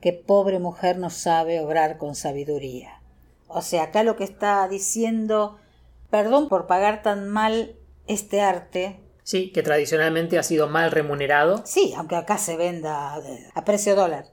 que 0.00 0.12
pobre 0.12 0.58
mujer 0.58 0.98
no 0.98 1.10
sabe 1.10 1.60
obrar 1.60 1.98
con 1.98 2.14
sabiduría. 2.14 3.02
O 3.48 3.62
sea, 3.62 3.84
acá 3.84 4.02
lo 4.02 4.16
que 4.16 4.24
está 4.24 4.66
diciendo, 4.68 5.58
perdón 6.10 6.48
por 6.48 6.66
pagar 6.66 7.02
tan 7.02 7.28
mal 7.28 7.76
este 8.06 8.40
arte, 8.40 9.03
Sí, 9.24 9.50
que 9.50 9.62
tradicionalmente 9.62 10.38
ha 10.38 10.42
sido 10.42 10.68
mal 10.68 10.92
remunerado. 10.92 11.62
Sí, 11.64 11.92
aunque 11.96 12.14
acá 12.14 12.38
se 12.38 12.56
venda 12.56 13.18
eh, 13.18 13.50
a 13.54 13.64
precio 13.64 13.96
dólar. 13.96 14.26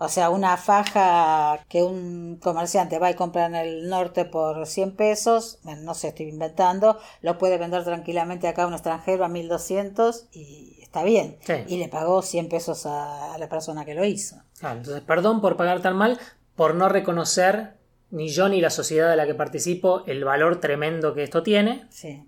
O 0.00 0.08
sea, 0.08 0.30
una 0.30 0.56
faja 0.56 1.64
que 1.68 1.82
un 1.82 2.38
comerciante 2.40 3.00
va 3.00 3.10
y 3.10 3.14
compra 3.14 3.46
en 3.46 3.56
el 3.56 3.88
norte 3.88 4.24
por 4.24 4.64
100 4.64 4.94
pesos, 4.94 5.58
no 5.64 5.94
sé, 5.94 6.08
estoy 6.08 6.28
inventando, 6.28 7.00
lo 7.20 7.36
puede 7.36 7.58
vender 7.58 7.82
tranquilamente 7.82 8.46
acá 8.46 8.62
a 8.62 8.66
un 8.68 8.74
extranjero 8.74 9.24
a 9.24 9.28
1200 9.28 10.26
y 10.30 10.78
está 10.82 11.02
bien. 11.02 11.38
Sí. 11.40 11.54
Y 11.66 11.78
le 11.78 11.88
pagó 11.88 12.22
100 12.22 12.48
pesos 12.48 12.86
a, 12.86 13.34
a 13.34 13.38
la 13.38 13.48
persona 13.48 13.84
que 13.84 13.94
lo 13.94 14.04
hizo. 14.04 14.36
Claro, 14.60 14.78
entonces, 14.78 15.02
perdón 15.02 15.40
por 15.40 15.56
pagar 15.56 15.82
tan 15.82 15.96
mal, 15.96 16.16
por 16.54 16.76
no 16.76 16.88
reconocer 16.88 17.74
ni 18.10 18.28
yo 18.28 18.48
ni 18.48 18.60
la 18.60 18.70
sociedad 18.70 19.10
de 19.10 19.16
la 19.16 19.26
que 19.26 19.34
participo 19.34 20.04
el 20.06 20.24
valor 20.24 20.60
tremendo 20.60 21.12
que 21.12 21.24
esto 21.24 21.42
tiene. 21.42 21.86
Sí. 21.90 22.24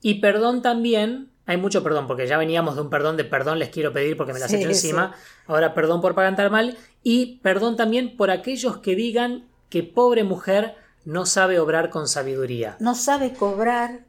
Y 0.00 0.14
perdón 0.14 0.62
también, 0.62 1.30
hay 1.46 1.56
mucho 1.56 1.82
perdón, 1.82 2.06
porque 2.06 2.26
ya 2.26 2.38
veníamos 2.38 2.76
de 2.76 2.82
un 2.82 2.90
perdón 2.90 3.16
de 3.16 3.24
perdón 3.24 3.58
les 3.58 3.70
quiero 3.70 3.92
pedir 3.92 4.16
porque 4.16 4.32
me 4.32 4.38
las 4.38 4.50
Sí, 4.50 4.56
echo 4.56 4.68
encima. 4.68 5.14
Ahora 5.46 5.74
perdón 5.74 6.00
por 6.00 6.14
pagar 6.14 6.50
mal. 6.50 6.76
Y 7.02 7.38
perdón 7.40 7.76
también 7.76 8.16
por 8.16 8.30
aquellos 8.30 8.78
que 8.78 8.94
digan 8.94 9.48
que 9.68 9.82
pobre 9.82 10.22
mujer 10.24 10.76
no 11.04 11.26
sabe 11.26 11.58
obrar 11.58 11.90
con 11.90 12.06
sabiduría. 12.06 12.76
No 12.78 12.94
sabe 12.94 13.32
cobrar 13.32 14.04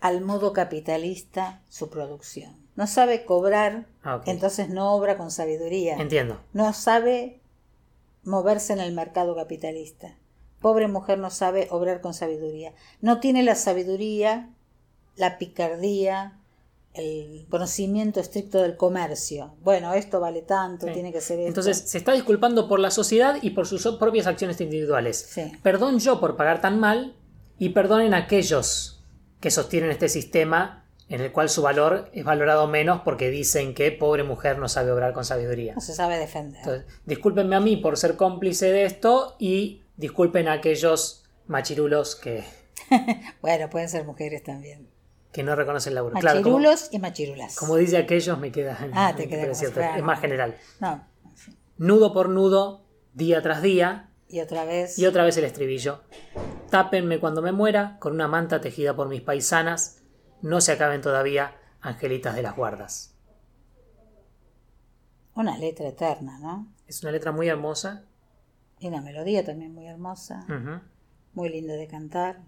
al 0.00 0.20
modo 0.20 0.52
capitalista 0.52 1.62
su 1.68 1.88
producción. 1.88 2.60
No 2.74 2.86
sabe 2.86 3.24
cobrar, 3.24 3.86
Ah, 4.02 4.20
entonces 4.26 4.68
no 4.68 4.92
obra 4.94 5.16
con 5.16 5.30
sabiduría. 5.30 5.96
Entiendo. 5.96 6.40
no 6.52 6.72
sabe 6.72 7.40
moverse 8.24 8.72
en 8.72 8.80
el 8.80 8.92
mercado 8.92 9.34
capitalista. 9.36 10.16
Pobre 10.60 10.86
mujer 10.88 11.18
no 11.18 11.30
sabe 11.30 11.66
obrar 11.70 12.00
con 12.00 12.14
sabiduría. 12.14 12.72
No 13.00 13.20
tiene 13.20 13.42
la 13.42 13.54
sabiduría, 13.56 14.50
la 15.16 15.38
picardía, 15.38 16.38
el 16.94 17.46
conocimiento 17.48 18.20
estricto 18.20 18.60
del 18.60 18.76
comercio. 18.76 19.54
Bueno, 19.62 19.94
esto 19.94 20.20
vale 20.20 20.42
tanto, 20.42 20.86
Sí. 20.86 20.92
tiene 20.92 21.12
que 21.12 21.20
ser 21.20 21.38
esto. 21.38 21.48
Entonces 21.48 21.78
se 21.78 21.98
está 21.98 22.12
disculpando 22.12 22.68
por 22.68 22.80
la 22.80 22.90
sociedad 22.90 23.38
y 23.40 23.50
por 23.50 23.66
sus 23.66 23.86
propias 23.96 24.26
acciones 24.26 24.60
individuales. 24.60 25.16
Sí. 25.30 25.52
Perdón 25.62 25.98
yo 26.00 26.20
por 26.20 26.36
pagar 26.36 26.60
tan 26.60 26.78
mal 26.78 27.16
y 27.58 27.70
perdonen 27.70 28.12
aquellos 28.14 29.02
que 29.40 29.50
sostienen 29.50 29.90
este 29.90 30.08
sistema 30.08 30.84
en 31.08 31.20
el 31.20 31.32
cual 31.32 31.48
su 31.48 31.62
valor 31.62 32.10
es 32.12 32.24
valorado 32.24 32.68
menos 32.68 33.00
porque 33.04 33.28
dicen 33.30 33.74
que 33.74 33.90
pobre 33.92 34.22
mujer 34.22 34.58
no 34.58 34.68
sabe 34.68 34.92
obrar 34.92 35.12
con 35.12 35.24
sabiduría. 35.24 35.74
no 35.74 35.80
se 35.80 35.94
sabe 35.94 36.18
defender. 36.18 36.58
Entonces, 36.60 36.86
discúlpenme 37.06 37.56
a 37.56 37.60
mí 37.60 37.76
por 37.76 37.96
ser 37.98 38.16
cómplice 38.16 38.70
de 38.70 38.84
esto 38.84 39.36
y 39.38 39.82
disculpen 39.96 40.48
a 40.48 40.52
aquellos 40.54 41.24
machirulos 41.46 42.16
que, 42.16 42.44
bueno, 43.42 43.68
pueden 43.70 43.88
ser 43.88 44.04
mujeres 44.04 44.42
también. 44.42 44.88
Que 45.32 45.42
no 45.42 45.56
reconocen 45.56 45.94
laburo. 45.94 46.14
Claro, 46.20 46.42
como, 46.42 46.58
Machirulos 46.58 46.88
y 46.92 46.98
machirulas. 46.98 47.56
como 47.56 47.76
dice 47.76 47.96
aquellos 47.96 48.38
me 48.38 48.52
queda... 48.52 48.78
Ah, 48.92 49.14
te 49.16 49.28
queda 49.28 49.50
como 49.72 49.96
es 49.96 50.02
más 50.02 50.20
general. 50.20 50.56
No. 50.78 51.04
Nudo 51.78 52.12
por 52.12 52.28
nudo, 52.28 52.84
día 53.14 53.42
tras 53.42 53.62
día, 53.62 54.10
Y 54.28 54.40
otra 54.40 54.64
vez. 54.64 54.98
Y 54.98 55.06
otra 55.06 55.24
vez 55.24 55.36
el 55.38 55.44
estribillo. 55.44 56.02
Tápenme 56.70 57.18
cuando 57.18 57.42
me 57.42 57.52
muera 57.52 57.96
con 57.98 58.12
una 58.12 58.28
manta 58.28 58.60
tejida 58.60 58.94
por 58.94 59.08
mis 59.08 59.22
paisanas. 59.22 60.02
No 60.42 60.60
se 60.60 60.72
acaben 60.72 61.00
todavía, 61.00 61.56
angelitas 61.80 62.34
de 62.34 62.42
las 62.42 62.54
guardas. 62.54 63.14
Una 65.34 65.56
letra 65.56 65.88
eterna, 65.88 66.38
¿no? 66.38 66.72
Es 66.86 67.02
una 67.02 67.12
letra 67.12 67.32
muy 67.32 67.48
hermosa. 67.48 68.04
Y 68.78 68.88
una 68.88 69.00
melodía 69.00 69.44
también 69.44 69.72
muy 69.72 69.86
hermosa. 69.86 70.44
Muy 71.32 71.48
linda 71.48 71.74
de 71.74 71.86
cantar. 71.86 72.40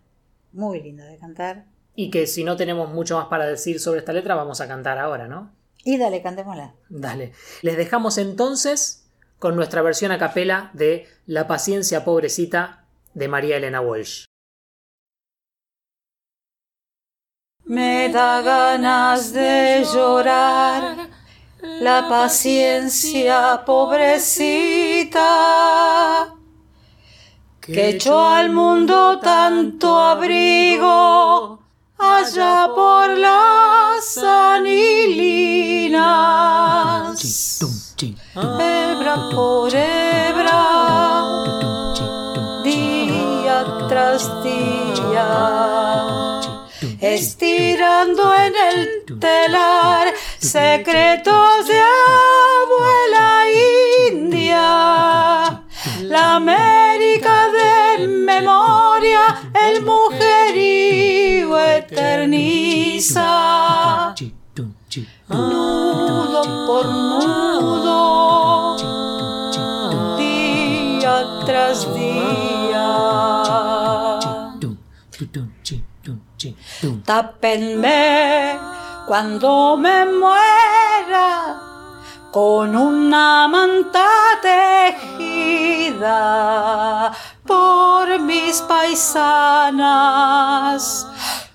Muy 0.53 0.83
linda 0.83 1.05
de 1.07 1.16
cantar. 1.16 1.66
Y 1.95 2.11
que 2.11 2.27
si 2.27 2.45
no 2.45 2.57
tenemos 2.57 2.91
mucho 2.91 3.17
más 3.17 3.27
para 3.27 3.47
decir 3.47 3.81
sobre 3.81 4.01
esta 4.01 4.13
letra, 4.13 4.35
vamos 4.35 4.61
a 4.61 4.69
cantar 4.69 4.99
ahora, 4.99 5.29
¿no? 5.29 5.53
Y 5.85 5.99
dale, 5.99 6.23
cantémosla. 6.23 6.75
Dale. 6.89 7.33
Les 7.63 7.77
dejamos 7.77 8.19
entonces 8.19 9.11
con 9.39 9.55
nuestra 9.57 9.83
versión 9.83 10.11
a 10.13 10.19
capela 10.19 10.71
de 10.73 11.07
La 11.27 11.47
paciencia 11.47 12.05
pobrecita 12.05 12.87
de 13.13 13.29
María 13.29 13.59
Elena 13.59 13.81
Walsh. 13.81 14.25
Me 17.67 18.09
da 18.11 18.43
ganas 18.43 19.33
de 19.33 19.87
llorar 19.93 21.09
la 21.63 22.09
paciencia 22.09 23.63
pobrecita 23.65 25.25
que 27.61 27.89
echó 27.91 28.27
al 28.29 28.51
mundo 28.51 29.19
tanto 29.21 29.99
abrigo 29.99 31.63
allá 31.99 32.69
por 32.75 33.09
las 33.19 34.19
anilinas. 34.19 35.15
Hebra 38.37 39.31
por 39.31 39.73
hebra, 39.75 40.63
día 42.65 43.65
tras 43.89 44.43
día 44.43 45.65
estirando 47.01 48.35
en 48.35 48.53
el 48.57 49.19
telar 49.21 50.13
secretos 50.39 51.69
eterniza. 61.85 63.29
Nudo 65.29 66.42
por 66.66 66.87
nudo, 66.87 68.77
día 70.16 71.25
tras 71.44 71.94
día. 71.94 72.88
Tápenme 77.05 78.59
cuando 79.07 79.77
me 79.77 80.05
muera 80.07 81.57
con 82.31 82.77
una 82.77 83.49
manta 83.49 84.07
tejida 84.42 86.16
por 87.47 88.20
mis 88.20 88.61
paisanas. 88.62 89.85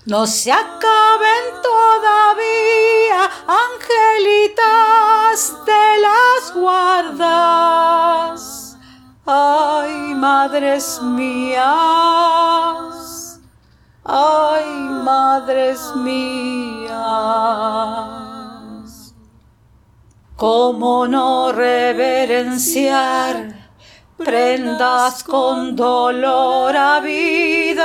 No 0.06 0.26
se 0.26 0.50
acaben 0.50 1.60
todavía, 1.62 3.30
angelitas 3.46 4.58
de 5.64 5.98
las 6.00 6.52
guardas. 6.54 8.40
Ay, 9.26 10.14
madres 10.14 11.02
mías. 11.02 12.30
Ay, 14.12 14.64
madres 15.04 15.94
mías, 15.94 16.90
¿cómo 20.36 21.06
no 21.06 21.52
reverenciar 21.52 23.70
prendas 24.16 25.22
con 25.22 25.76
dolor 25.76 26.76
habidas? 26.76 27.80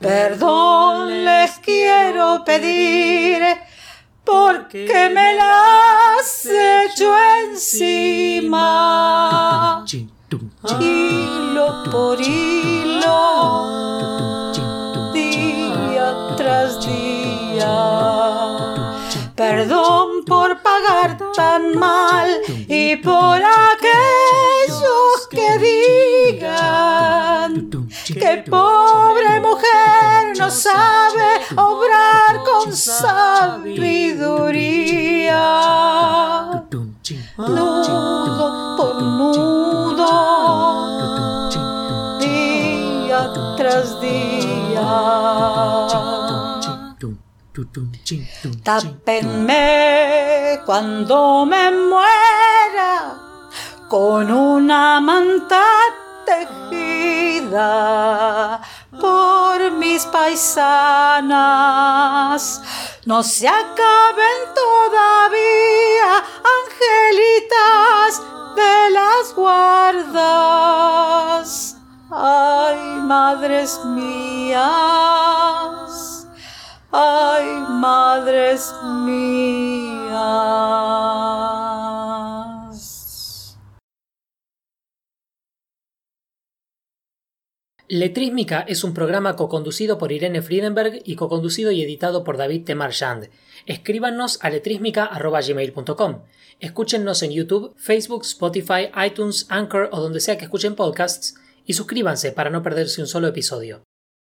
Perdón 0.00 1.26
les 1.26 1.58
quiero 1.58 2.42
pedir 2.42 3.42
porque 4.24 5.10
me 5.14 5.34
las 5.34 6.46
hecho 6.46 7.14
encima. 7.44 8.64
Hilo 10.80 11.84
por 11.90 12.18
hilo, 12.18 13.12
día 15.12 16.34
tras 16.34 16.80
día. 16.86 17.76
Perdón 19.36 20.24
por 20.24 20.62
pagar 20.62 21.18
tan 21.36 21.78
mal 21.78 22.40
y 22.48 22.96
por 22.96 23.42
aquellos 23.42 25.28
que 25.30 25.58
digan 26.38 27.59
que 28.12 28.44
pobre 28.48 29.40
mujer 29.40 30.38
no 30.38 30.50
sabe 30.50 31.40
obrar 31.56 32.42
con 32.44 32.74
sabiduría. 32.74 33.80
Nudo 37.36 38.76
por 38.76 39.02
nudo, 39.02 40.06
día 42.20 43.32
tras 43.56 44.00
día. 44.00 44.90
Tápenme 48.62 50.60
cuando 50.64 51.44
me 51.46 51.70
muera 51.70 53.16
con 53.88 54.30
una 54.30 55.00
manta 55.00 55.62
tejida 56.24 56.99
por 59.00 59.70
mis 59.72 60.06
paisanas. 60.06 61.30
No 63.06 63.22
se 63.22 63.48
acaben 63.48 64.54
todavía, 64.54 66.24
angelitas 66.58 68.22
de 68.54 68.90
las 68.90 69.34
guardas. 69.34 70.68
Ay, 72.10 72.78
madres 73.02 73.78
mías, 73.84 74.60
ay, 76.90 77.46
madres 77.68 78.74
mías. 78.82 79.80
Letrísmica 87.92 88.60
es 88.60 88.84
un 88.84 88.94
programa 88.94 89.34
co-conducido 89.34 89.98
por 89.98 90.12
Irene 90.12 90.42
Friedenberg 90.42 91.02
y 91.04 91.16
co-conducido 91.16 91.72
y 91.72 91.82
editado 91.82 92.22
por 92.22 92.36
David 92.36 92.62
T. 92.62 92.76
Marchand. 92.76 93.30
Escríbanos 93.66 94.38
a 94.42 94.50
letrísmica.gmail.com. 94.50 96.22
Escúchennos 96.60 97.24
en 97.24 97.32
YouTube, 97.32 97.74
Facebook, 97.76 98.22
Spotify, 98.22 98.90
iTunes, 99.04 99.46
Anchor 99.48 99.88
o 99.90 100.00
donde 100.00 100.20
sea 100.20 100.38
que 100.38 100.44
escuchen 100.44 100.76
podcasts 100.76 101.34
y 101.66 101.72
suscríbanse 101.72 102.30
para 102.30 102.50
no 102.50 102.62
perderse 102.62 103.00
un 103.00 103.08
solo 103.08 103.26
episodio. 103.26 103.82